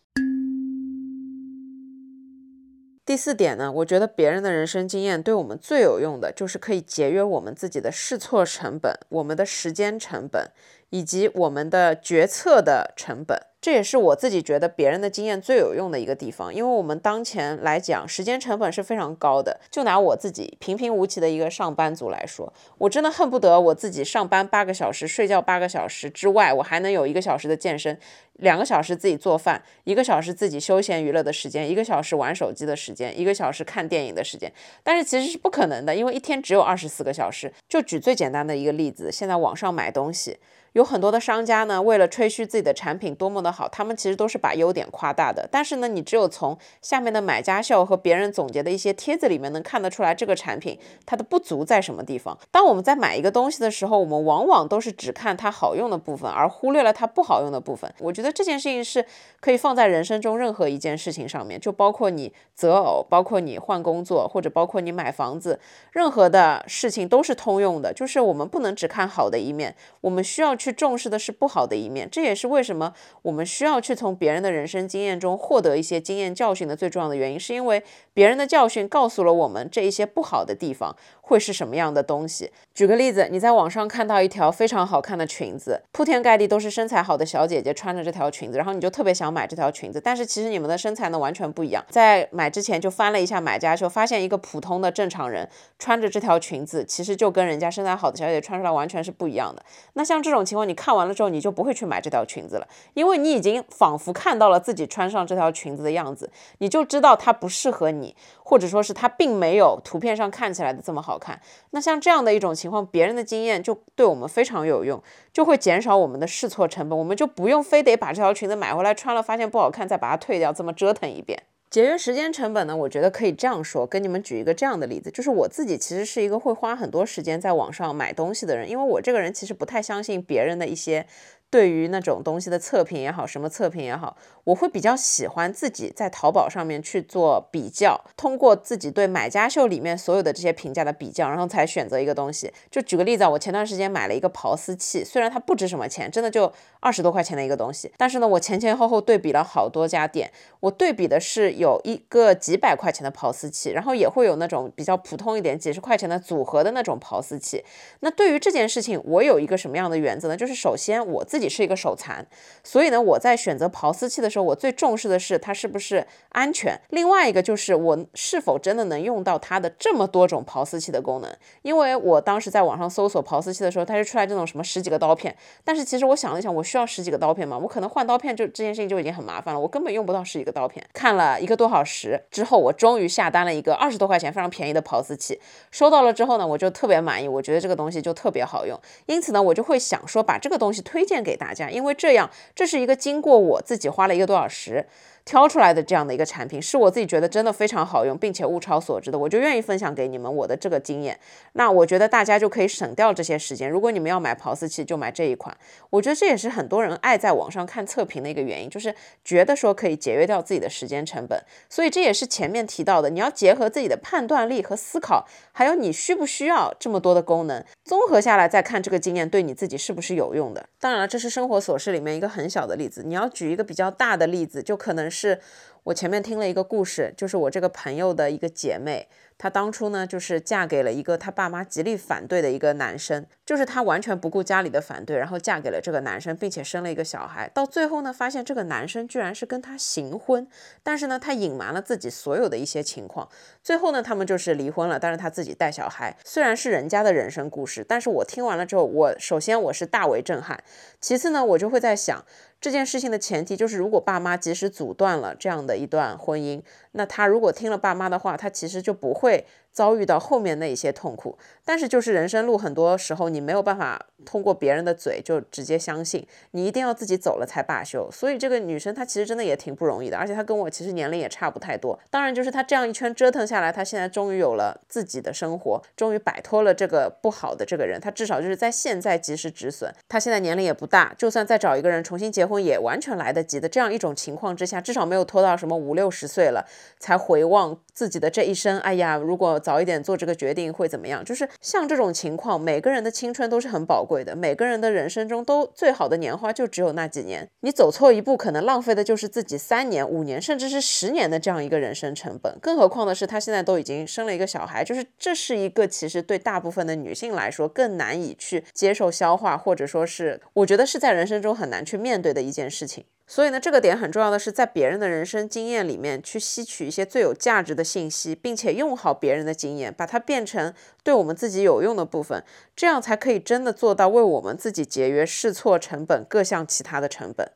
[3.05, 10.51] 第四点呢，我觉得别人的人生经验对我们最有用的，就是可以节约我们自己的试错成本、我们的时间成本
[10.93, 13.35] 以及我们的决策的成本。
[13.59, 19.59] 这也是我自己觉得别人的经验最有用的一个地方，因为我们当前来讲，时间成本是非常高的。
[19.71, 27.97] 就拿我自己平平无奇的一个上班族来说，我真的恨不得我自己上班八个小时，睡觉八个小时之外，我还能有一个小时的健身，
[28.33, 34.51] 两个小时自己做饭，一个小时自己休闲娱乐的时间，一个小时玩手机的时间，一个小时看电影的时间。
[34.83, 37.51] 但是其实是不可能的，因为一天只有二十四个小时。
[37.69, 40.37] 就举最简单的一个例子，现在网上买东西。
[40.73, 45.47] 有很多的商家呢，为了吹嘘自己的产品多么的好，他们其实都是把优点夸大的。
[45.51, 52.35] 但是呢，你只有从下面的买家秀和别人总结的一些帖子里面能看得出来这个产品它的不足在什么地方。
[52.49, 57.93] 当我们在买一个东西的时候，我们往往都是只看它好用的部分，而忽略了它不好用的部分。
[57.99, 59.05] 我觉得这件事情是
[59.39, 65.59] 可以放在人生中任何一件事情上面，就包括你择偶，包括你换工作，或者包括你买房子，
[65.91, 67.93] 任何的事情都是通用的。
[67.93, 70.55] 就是我们不能只看好的一面，我们需要。
[70.63, 72.93] 去重视的是不好的一面，这也是为什么
[73.23, 77.83] 我们需要去从别人的人生经验中获得一些经验教训的最重要的原因，是因为
[78.13, 80.95] 别人的教训告诉了我们这一些不好的地方
[81.25, 82.51] 会是什么样的东西。
[82.73, 91.83] 举个例子，你在网上看到一条非常好看的裙子，铺天盖地都是身材好的小姐姐穿着这条裙子，然后你就特别想买这条裙子，但是其实你们的身材呢完全不一样。
[91.89, 95.47] 在买之前就翻了一下买家秀，发现一个普通的正常人
[95.79, 99.63] 穿着这条裙子，其实就跟人家身材好的小姐姐穿出来完全是不一样的。
[99.93, 111.39] 那像这种情况你看完了之后，你就不会去买这条裙子了，因为你已经仿佛看到了自己穿上这条裙子的样子，你就知道它不适合你，或者说是它并没有图片上看起来的这么好好看。
[111.69, 115.01] 那像这样的一种情况，别人的经验就对我们非常有用，
[115.31, 121.43] 就会减少我们的试错成本，我们就不用非得把这条裙子买回来穿了，发现不好看再把它退掉，这么折腾一遍。
[121.69, 122.75] 节约时间成本呢？
[122.75, 131.05] 我觉得可以这样说，跟你们举一个这样的例子，就是我自己其实是一个会花很多时间在网上买东西的人，因为我这个人其实不太相信别人的一些。
[131.53, 142.51] 对于那种东西的测评也好，什么测评也好，我会比较喜欢自己在淘宝上面去做比较，通过自己对买家秀里面所有的这些评价的比较，然后才选择一个东西。
[142.71, 146.51] 就举个例子啊，我前段时间买了一个刨丝器，虽然它不值什么钱，真的就
[146.83, 150.29] 二十多块钱的一个东西，但是呢，我前前后后对比了好多家店，
[150.59, 157.63] 我对比的是有一个几百块钱的刨丝器，然后也会有那种比较普通一点几十块钱的组合的那种刨丝器。
[158.01, 160.35] 那对于这件事情，我有一个什么样的原则呢？
[160.35, 161.53] 就是首先我自己。
[161.53, 162.25] 是一个手残，
[162.63, 166.75] 所以呢，我在选择刨丝器的时候，我最重视的是它是不是安全。
[166.89, 171.31] 另外一个就是我是否真的能用到它的这么多种刨丝器的功能。
[171.61, 177.55] 因为我当时在网上搜索刨丝器的时候，它是出来这种什么十几个刀片，但是其实我想了想，我需要十几个刀片吗？
[177.55, 180.83] 我可能换刀片就这件事情就已经很麻烦了，我根本用不到十几个刀片。
[180.91, 185.39] 看了一个多小时之后，我终于下单了一个二十多块钱非常便宜的刨丝器。
[185.69, 191.33] 收到了之后呢，我就特别满意，我觉得这个东西就特别好用，因此呢，我就会想说把这个东西推荐给。
[191.37, 194.87] 大家，因为这样，这是一个经过我自己花了一个多小时。
[195.25, 201.17] 挑出来的这样的一个产品，是我自己觉得真的非常好用，并且物超所值的，我就愿意分享给你们我的这个经验。
[201.53, 203.69] 那我觉得大家就可以省掉这些时间。
[203.69, 205.55] 如果你们要买刨丝器，就买这一款。
[205.89, 208.93] 我觉得这也是很多人爱在网上看测评的一个原因，就是
[209.23, 211.41] 觉得说可以节约掉自己的时间成本。
[211.69, 220.67] 所以这也是前面提到的，你要结合自己的判断力和思考，还有你需不需要这么多的功能，综合下来再看这个经验对你自己是不是有用的。
[220.81, 223.03] 当然了，这是生活琐事里面一个很小的例子。
[223.05, 225.12] 你要举一个比较大的例子，就可能。
[225.13, 225.39] 是
[225.83, 229.07] 我前面听了一个故事，就是我这个朋友的一个姐妹。
[229.35, 237.49] 她当初呢，就是嫁给了一个她爸妈极力反对的一个男生，就是她完全不顾家里的反对，然后嫁给了这个男生，并且生了一个小孩。
[237.53, 240.47] 到最后呢，发现这个男生居然是跟她行婚，
[240.81, 243.27] 但是呢，她隐瞒了自己所有的一些情况。
[243.61, 246.15] 最后呢，他们就是离婚了，但是他自己带小孩。
[246.23, 250.63] 虽然是人家的人生故事，但是我听完了之后，我首先我是大为震撼，
[251.01, 252.23] 其次呢，我就会在想
[252.63, 256.61] 这件事情的前提就是，如果爸妈及时阻断了这样的一段婚姻。
[256.93, 261.37] 那他如果听了爸妈的话，他其实就不会遭遇到后面那一些痛苦。
[261.65, 268.09] 但是就是人生路，很多时候你没有办法通过别人的嘴就直接相信，你一定要自己走了才罢休。
[268.11, 271.97] 所以这个女生她其实真的也挺不容易的，而且她跟我其实年龄也差不太多。
[272.09, 277.99] 当然就是她这样一圈折腾下来，她现在终于有了自己的生活，终于摆脱了这个不好的这个人。
[277.99, 279.93] 她至少就是在现在及时止损。
[280.09, 283.69] 她现在年龄也不大，就算再找一个人重新结婚也完全来得及的。
[283.69, 286.65] 这样一种情况之下，至少没有拖到什么五六十岁了。
[286.99, 291.23] 才回望自己的这一生，哎呀，如果早一点做这个决定会怎么样？
[291.23, 302.55] 就是像这种情况，每个人的青春都是很宝贵的，每个人的人生中都最好的年华就只有那几年，你走错一步，可能浪费的就是自己三年、五年，甚至是十年的这样一个人生成本。
[302.61, 313.05] 更何况的是，他现在都已经生了一个小孩，就是这是一个其实对大部分的女性来说更难以去接受、消化，或者说是我觉得是在人生中很难去面对的一件事情。
[313.25, 322.43] 所以呢，这个点很重要的是，在别人的人生经验里面去吸取一些最有价值的信息，并且用好别人的经验，把它变成对我们自己有用的部分，
[322.75, 327.51] 这样才可以真的做到为我们自己节约试错成本、各项其他的成本。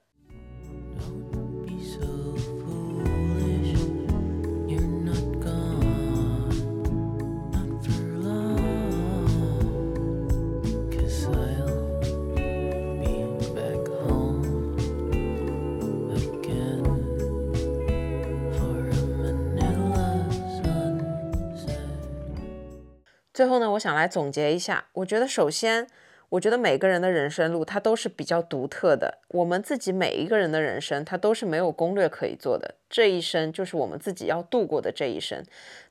[23.37, 24.85] 最后呢，我想来总结一下。
[24.93, 25.85] 我觉得，首先，
[26.29, 29.19] 我觉得每个人的人生路，它都是比较独特的。
[29.27, 32.73] 我们自己每一个人的人生，它都是没有攻略可以做的。
[32.89, 35.43] 这一生就是我们自己要度过的这一生。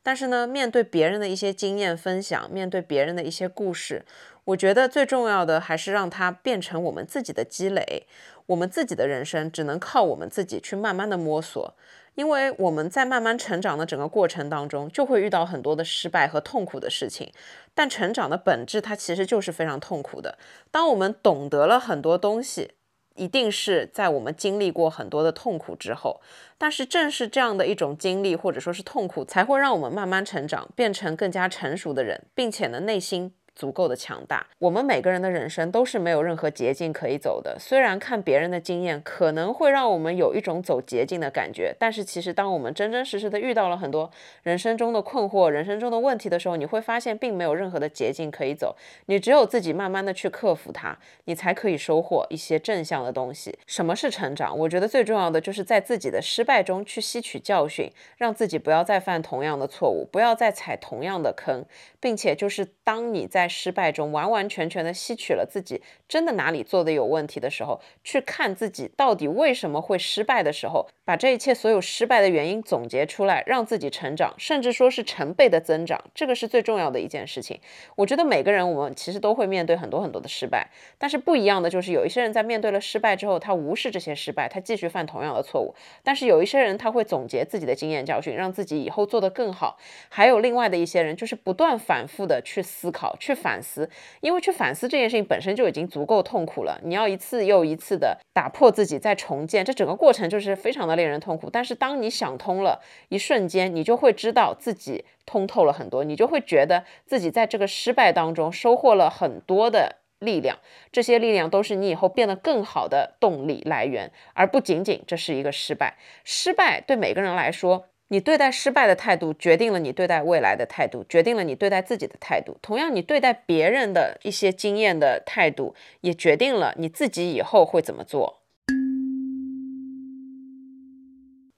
[0.03, 4.05] 但是呢，面对别人的一些经验分享，面对别人的一些故事，
[4.47, 8.09] 我觉得最重要的还是让它变成我们自己的积累。
[8.47, 11.77] 我们自己的人生，只能靠我们自己去慢慢的摸索。
[12.17, 17.31] 因为我们在慢慢成长的整个过程当中，就会遇到很多的失败和痛苦的事情。
[17.75, 20.37] 但成长的本质，它其实就是非常痛苦的。
[20.71, 22.73] 当我们懂得了很多东西，
[23.15, 26.21] 一定是在我们经历过很多的痛苦之后。
[26.59, 33.35] 但是正是这样的一种经历，或者说是痛苦，才会让我们慢慢成长，变成更加成熟的人，并且呢，内心。
[33.57, 34.47] 足够的强大。
[34.61, 37.57] 我们每个人的人生都是没有任何捷径可以走的。
[37.59, 44.11] 虽然看别人的经验可能会让我们有一种走捷径的感觉，但是其实当我们真真实实的遇到了很多
[44.43, 48.77] 人生中的困惑、人生中的问题的时候，你会发现并没有任何的捷径可以走。
[49.07, 53.59] 你只有自己慢慢的去克服它，你才可以收获一些正向的东西。
[53.67, 54.57] 什么是成长？
[54.59, 61.65] 我觉得最重要的就是在自己的失败中去吸取教训，让自己不要再犯同样的错误，不要再踩同样的坑，
[61.99, 77.61] 并且就是当你在失败中完完全全的吸取了自己真的哪里做的有问题的时候，去看自己到底为什么会失败的时候，把这一切所有失败的原因总结出来，让自己成长，甚至说是成倍的增长，这个是最重要的一件事情。
[77.97, 80.69] 我觉得每个人我们其实都会面对很多很多的失败，
[80.99, 89.79] 但是不一样的就是有一些人在面对了失败之后，他无视这些失败，他继续犯同样的错误；但是有一些人他会总结自己的经验教训，让自己以后做得更好。
[90.09, 93.89] 还有另外的一些人就是不断反复的去思考，去反思。
[94.21, 101.49] 因为去反思这件事情本身就已经足够痛苦了，你要一次又一次的打破自己再重建，这整个过程就是非常的令人痛苦。
[101.49, 102.81] 但是当你想通了，
[103.11, 110.59] 一瞬间你就会知道自己通透了很多，你就会觉得自己在这个失败当中收获了很多的力量，
[110.91, 115.99] 这些力量都是你以后变得更好的动力来源，而不仅仅这是一个失败。
[116.25, 117.87] 失败对每个人来说。
[118.09, 122.57] 你对待失败的态度，决定了你对待未来的态度，决定了你对待自己的态度。
[122.63, 128.43] 同样，你对待别人的一些经验的态度，也决定了你自己以后会怎么做。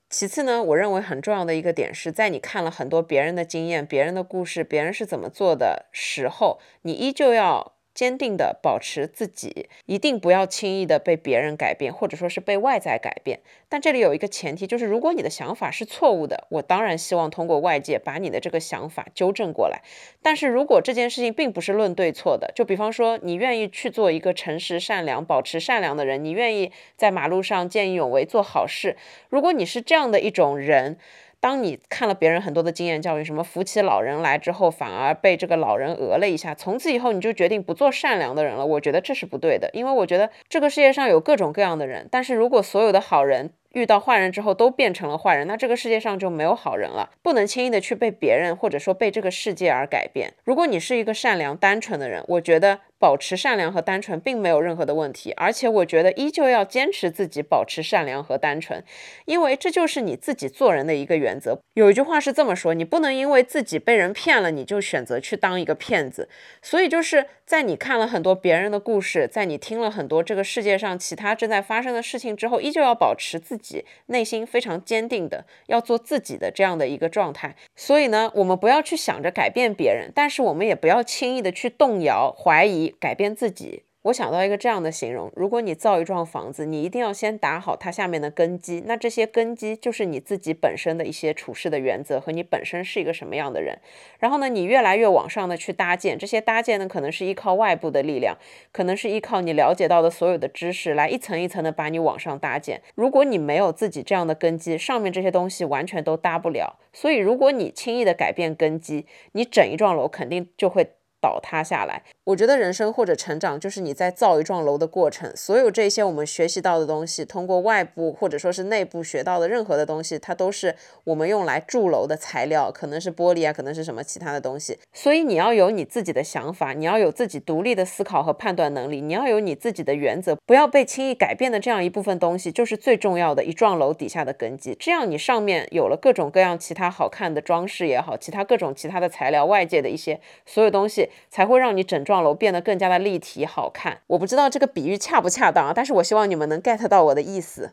[0.08, 7.77] 其次呢，我认为很重要的一个点是在你看了很多别人的经验、别人的故事、别人是怎么做的时候，你依旧要。
[7.98, 13.40] 坚定的保持自己，一定不要轻易的被别人改变，或者说是被外在改变。
[13.68, 19.82] 但这里有一个前提，就是如果你的想法是错误的，我当然希望通过外界把你的这个想法纠正过来。
[20.22, 28.96] 但是如果这件事情并不是论对错的，就比方说你愿意去做一个诚实、善良、保持善良的人，你愿意在马路上见义勇为做好事，
[29.28, 30.98] 如果你是这样的一种人。
[31.40, 38.66] 当你看了别人很多的经验教育，什么扶起老人来之后，反而被这个老人讹了一下，从此以后你就决定不做善良的人了。
[38.66, 47.10] 我觉得这是不对的，因为我觉得这个世界上有各种各样的人，但是如果所有的好人遇到坏人之后都变成了坏人，那这个世界上就没有好人了。
[47.22, 50.32] 不能轻易的去被别人或者说被这个世界而改变。
[50.44, 52.80] 如果你是一个善良单纯的人，我觉得。
[52.98, 58.82] 保持善良和单纯并没有任何的问题，而且我觉得依旧要坚持自己保持善良和单纯，
[59.24, 61.58] 因为这就是你自己做人的一个原则。
[61.74, 66.28] 有一句话是这么说：你不能因为自己被人骗了，你就选择去当一个骗子。
[66.60, 77.54] 所以就是在你看了很多别人的故事，在你听了很多这个世界上其他正在发生的事情之后，依旧要保持自己内心非常坚定的要做自己的这样的一个状态。
[77.76, 82.87] 所以呢，我们不要去想着改变别人，但是我们也不要轻易的去动摇、怀疑。
[82.98, 83.84] 改变自己。
[84.02, 88.84] 我想到一个这样的形容：如果你造一幢房子，你一定要先打好它下面的根基。
[88.86, 93.76] 那这些根基就是你自己本身的一些处事的原则和你本身是一个什么样的人。
[94.20, 98.38] 然后呢，你越来越往上的去搭建这些搭建呢，可能是依靠外部的力量，
[98.72, 102.80] 可能是依靠你了解到的所有的知识来一层一层的把你往上搭建。
[102.94, 106.78] 如果你没有自己这样的根基，上面这些东西完全都搭不了。
[106.92, 110.92] 所以，如果你轻易的改变根基，你整一幢楼肯定就会。
[111.20, 112.02] 倒塌下来。
[112.24, 115.34] 我觉得人生或者成长就是你在造一幢楼的过程。
[115.34, 124.78] 所有这些我们学习到的东西，通过外部或者说是内部学到的任何的东西，它都是我们用来筑楼的材料，可能是玻璃啊，可能是什么其他的东西。
[124.92, 134.76] 所以你要有你自己的想法，你要有自己独立的思考和判断能力，你要有你自己的原则，不要被轻易改变的这样一部分东西，就是最重要的一幢楼底下的根基。
[134.78, 144.00] 这样你上面有了各种各样其他好看的装饰也好，其他各种其他的材料，外界的一些所有东西，才会让你整幢楼变得更加的立体好看。
[144.08, 147.72] 我不知道这个比喻恰不恰当，但是我希望你们能 get 到我的意思。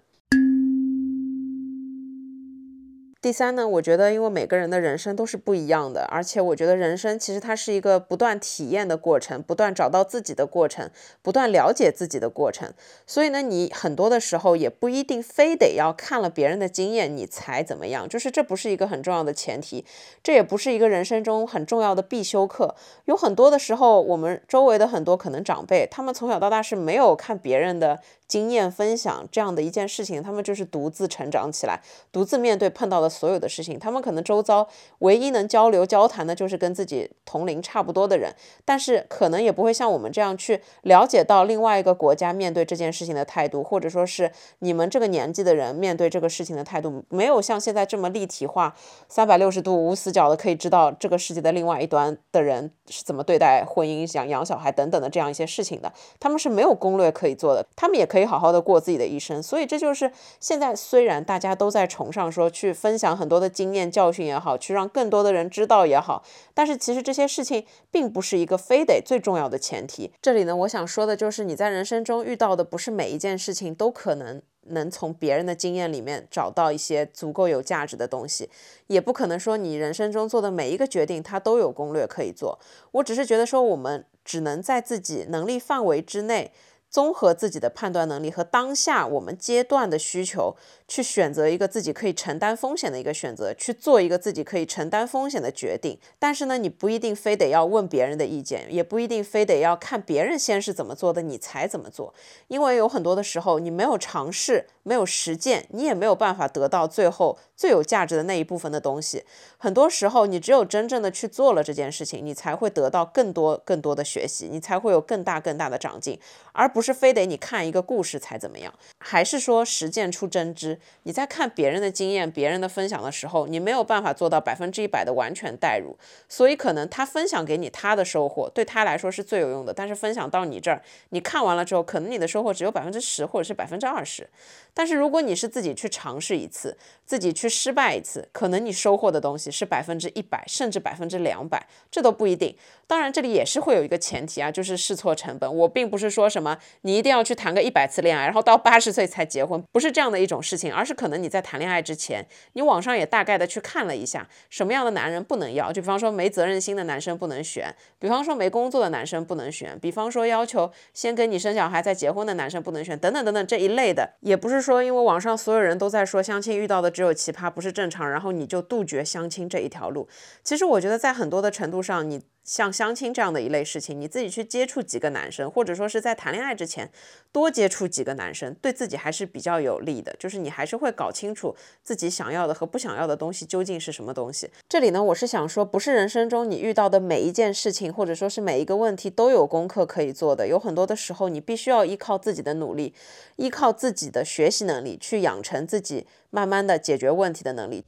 [3.25, 10.91] 第三呢，我觉得因为每个人的人生都是不一样的，而且我觉得人生其实它是一个不断体验的过程，不断找到自己的过程，
[11.23, 12.71] 不断了解自己的过程。
[13.07, 19.83] 所以呢，你很多的时候也不一定非得要看了别人的经验你才怎么样，就是这不是一个很重要的前提，
[20.21, 22.75] 这也不是一个人生中很重要的必修课。
[23.05, 28.01] 有很多的时候，我们周围的很多可能长辈，他们从小到大是没有看别人的。
[28.27, 31.79] 经验分享这样的一件事情，他们就是独自成长起来，
[32.11, 33.77] 独自面对碰到的所有的事情。
[33.77, 34.67] 他们可能周遭
[34.99, 38.33] 唯一能交流交谈的，就是跟自己同龄差不多的人，
[38.65, 48.75] 但是可能也不会像我们这样去了解到另外一个国家面对这件事情的态度，或者说是你们这个年纪的人面对这个事情的态度，没有像现在这么立体化、
[49.07, 55.93] 三百六十度无死角的，可以知道这个世界的另外一端的人是怎么对待婚姻、想养小孩等等的这样一些事情的。
[56.19, 58.07] 他们是没有攻略可以做的，他们也。
[58.15, 60.09] 可以好好的过自己的一生，所以这就是
[60.39, 70.13] 现在虽然大家都在崇尚说去分享很多的经验教训也好，去让更多的人知道也好，但是其实这些事情并不是一个非得最重要的前提。
[70.21, 78.49] 这里呢，我想说的就是你在人生中遇到的不是每一件事情都可能能从别人的经验里面找到一些足够有价值的东西，
[78.87, 82.57] 也不可能说你人生中做的每一个决定它都有攻略可以做。
[82.93, 86.53] 我只是觉得说我们只能在自己能力范围之内。
[86.95, 90.55] 综合自己的判断能力和当下我们阶段的需求，
[90.87, 95.99] 去选择一个自己可以承担风险的一个选择，去做一个自己可以承担风险的决定。
[96.17, 102.13] 但是呢，你不一定非得要问别人的意见，也不一定非得要看别人先是怎么做的，你才怎么做。
[102.47, 109.23] 因为有很多的时候，你没有尝试，没有实践，你也没有办法得到最后最有价值的那一部分的东西。
[109.57, 116.19] 很多时候，你只有真正的去做了这件事情，你才会得到更多更多的学习，你才会有更大更大的长进，
[116.51, 116.95] 而不是。
[116.95, 120.74] 非得你看一个故事才怎么样，还是说实践出真知？
[121.03, 125.97] 你在看别人的经验、别人的分享的时候，你没有办法做到百分之一百的完全代入，
[126.29, 134.29] 所以可能他分享给你他的收获对他来说是最有用的，但是分享到你这儿，你看完了之后，可能你的收获只有百分之十或者是百分之二十。
[134.73, 142.55] 但是如果你是自己去尝试一次，自己去失败一次，可能你收获的东西是百分之一百，甚至百分之两百，这都不一定。
[142.87, 145.55] 当然，这里也是会有一个前提啊，就是试错成本。
[145.55, 152.23] 我并不是说什么你一定要去谈个一百次恋爱，然后到八十岁才结婚，不是这样的一种事情，而是可能你在谈恋爱之前，
[152.53, 170.07] 你网上也大概的去看了一下什么样的男人不能要，就比方说没责任心的男生不能选，比方说没工作的男生不能选，比方说要求先跟你生小孩再结婚的男生不能选，等等等等这一类的，也不是说因为网上所有人都在说相亲遇到的只有奇葩不是正常，然后你就杜绝相亲这一条路。
[170.43, 172.21] 其实我觉得在很多的程度上，你。
[172.45, 176.89] 像相亲这样的一类事情，你自己去接触几个男生，或者说是在谈恋爱之前
[177.31, 180.15] 多接触几个男生，对自己还是比较有利的。
[180.19, 184.47] 就是你还是会搞清楚自己想要的和不想要的东西究竟是什么东西。
[184.69, 190.47] 这里呢，我是想说，不是人生中你遇到的每一件事情，或者说是每一个问题都有功课可以做的。
[190.47, 192.93] 有很多的时候，你必须要依靠自己的努力，
[193.37, 197.83] 依靠自己的学习能力，去养成自己慢慢的解决问题的能力。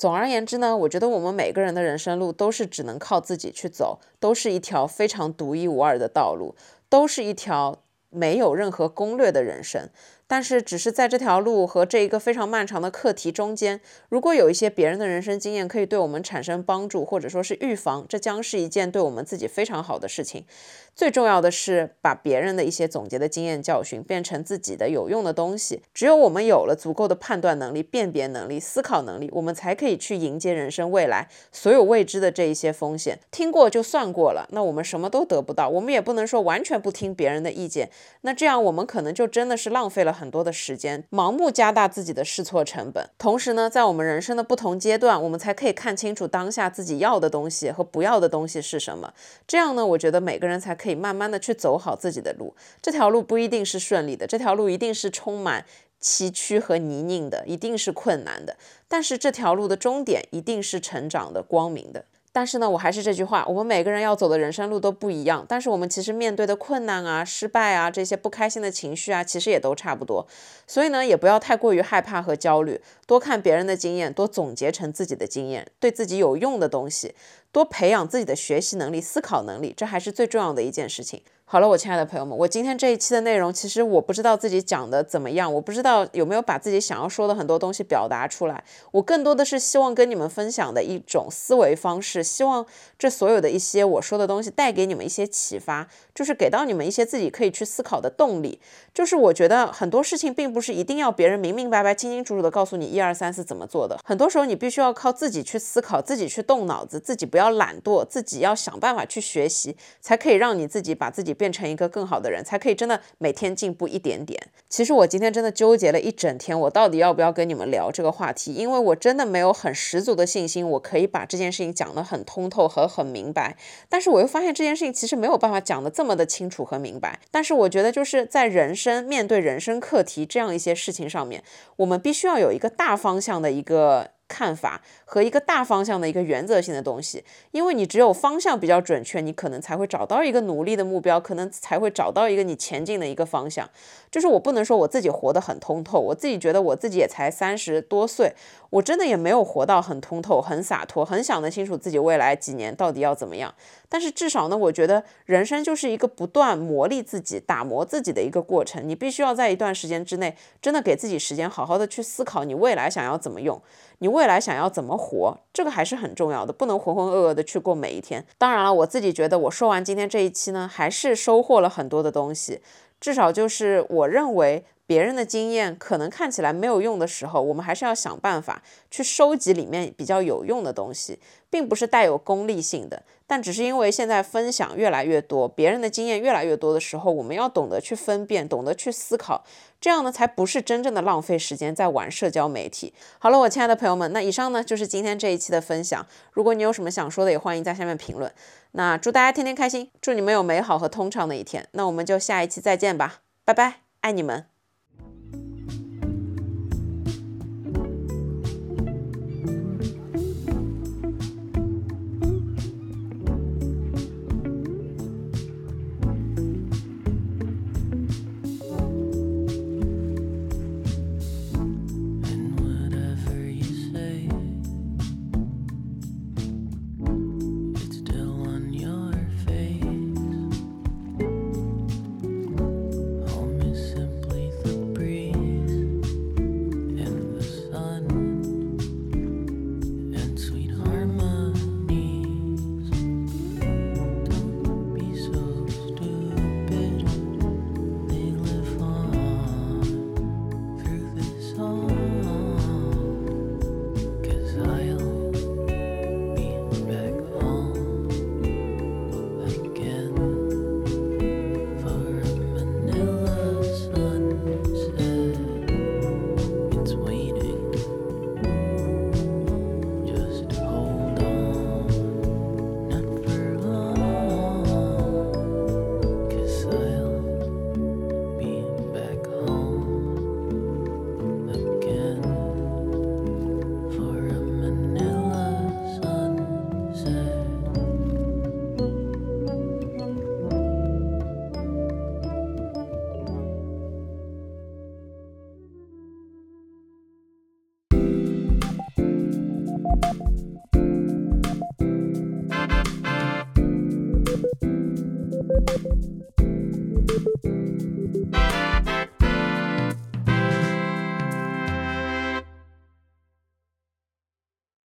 [0.00, 6.54] 总而言之呢，我觉得我们每个人的人生路都是只能靠自己去走，都是一条非常独一无二的道路，
[6.88, 9.90] 都是一条没有任何攻略的人生。
[10.26, 20.46] 但是，只是在这条路和这一个非常漫长的课题中间，如果有一些别人的人生经验可以对我们产生帮助，或者说是预防，这将是一件对我们自己非常好的事情。
[20.94, 25.82] 最重要的是，把别人的一些总结的经验教训变成自己的有用的东西。
[25.94, 33.18] 只有我们有了足够的判断能力、辨别能力、思考能力，我们才可以去迎接人生未来所有未知的这一些风险。
[33.30, 35.70] 听过就算过了，那我们什么都得不到。
[35.70, 37.88] 我们也不能说完全不听别人的意见，
[38.20, 40.10] 那这样我们可能就真的是浪费了。
[40.10, 43.08] 很多的时间，盲目加大自己的试错成本。
[43.16, 49.14] 同时呢，在我们人生的不同阶段，我们才可以看清楚当下自己要的东西和不要的东西是什么。
[49.46, 52.54] 这样呢，我觉得每个人才可以慢慢的去走好自己的路。
[52.80, 55.66] 这条路不一定是顺利的，这条路一定是充满
[56.00, 58.56] 崎岖和泥泞的，一定是困难的。
[58.88, 62.06] 但是这条路的终点一定是成长的、光明的。
[62.32, 65.44] 但是呢，我还是这句话，我们每个人要走的人生路都不一样。
[65.48, 70.26] 但是我们其实面对的困难啊、失败啊、这些不开心的情绪啊，其实也都差不多。
[70.66, 77.14] 所以呢，也不要太过于害怕和焦虑，多看别人的经验，多总结成自己的经验，对自己有用的东西，
[77.50, 81.22] 多培养自己的学习能力、思考能力，这还是最重要的一件事情。
[81.52, 88.62] 好了，我亲爱的朋友们，我今天这一期的内容，其实我不知道自己讲的怎么样，我不知道有没有把自己想要说的很多东西表达出来。
[88.92, 92.64] 我更多的是希望跟你们分享的一种思维方式，希望
[92.96, 98.60] 这所有的一些我说的东西带给你们一些启发，就是给到你们一些自己可以去思考的动力。
[98.94, 111.36] 就是我觉得很多事情并不是一定要别人明明白白、清清楚楚的告诉你一二三四怎么做的，很多时候你必须要靠自己去思考，自己去动脑子，自己不要懒惰，自己要想办法去学习，才可以让你自己把自己。
[111.40, 114.38] 变成一个更好的人，才可以真的每天进步一点点。
[114.68, 118.52] 其实我今天真的纠结了一整天，我到底要不要跟你们聊这个话题？
[118.52, 123.56] 因为我真的没有很十足的信心，我可以把这件事情讲得很通透和很明白。
[123.88, 127.18] 但是我又发现这件事情其实没有办法讲得这么的清楚和明白。
[127.30, 131.42] 但是我觉得就是在人生面对人生课题这样一些事情上面，
[131.76, 134.10] 我们必须要有一个大方向的一个。
[134.30, 134.80] 看法
[135.12, 143.68] 和一个大方向的一个原则性的东西，因为你只有方向比较准确，你可能才会找到一个努力的目标，可能才会找到一个你前进的一个方向。
[144.08, 148.32] 就是我不能说我自己活得很通透，我自己觉得我自己也才三十多岁，
[148.70, 153.52] 我真的也没有活到很通透、很洒脱、很想得清楚自己未来几年到底要怎么样。
[153.88, 158.88] 但是至少呢，我觉得人生就是一个不断磨砺自己、打磨自己的一个过程。
[158.88, 163.60] 你必须要在一段时间之内，真的给自己时间，好好的去思考你未来想要怎么用，
[163.98, 168.26] 你未来想要怎么活，这个还是很重要的，不能浑浑噩噩的去过每一天。
[168.36, 172.60] 当然了，我自己觉得我说完今天这一期呢，还是收获了很多的东西，
[173.00, 174.64] 至少就是我认为。
[174.90, 178.60] 别人的经验可能看起来没有用的时候，我们还是要想办法
[178.90, 189.44] 去收集里面比较有用的东西，并不是带有功利性的，但只是因为现在分享越来越多，别人的经验越来越多的时候，我们要懂得去分辨，懂得去思考，
[189.80, 192.92] 这样呢才不是真正的浪费时间在玩社交媒体。
[193.20, 196.04] 好了，我亲爱的朋友们，那以上呢就是今天这一期的分享。
[196.32, 198.32] 如果你有什么想说的，也欢迎在下面评论。
[198.72, 201.68] 那祝大家天天开心，祝你们有美好和通畅的一天。
[201.74, 204.59] 那我们就下一期再见吧，拜拜，爱你们。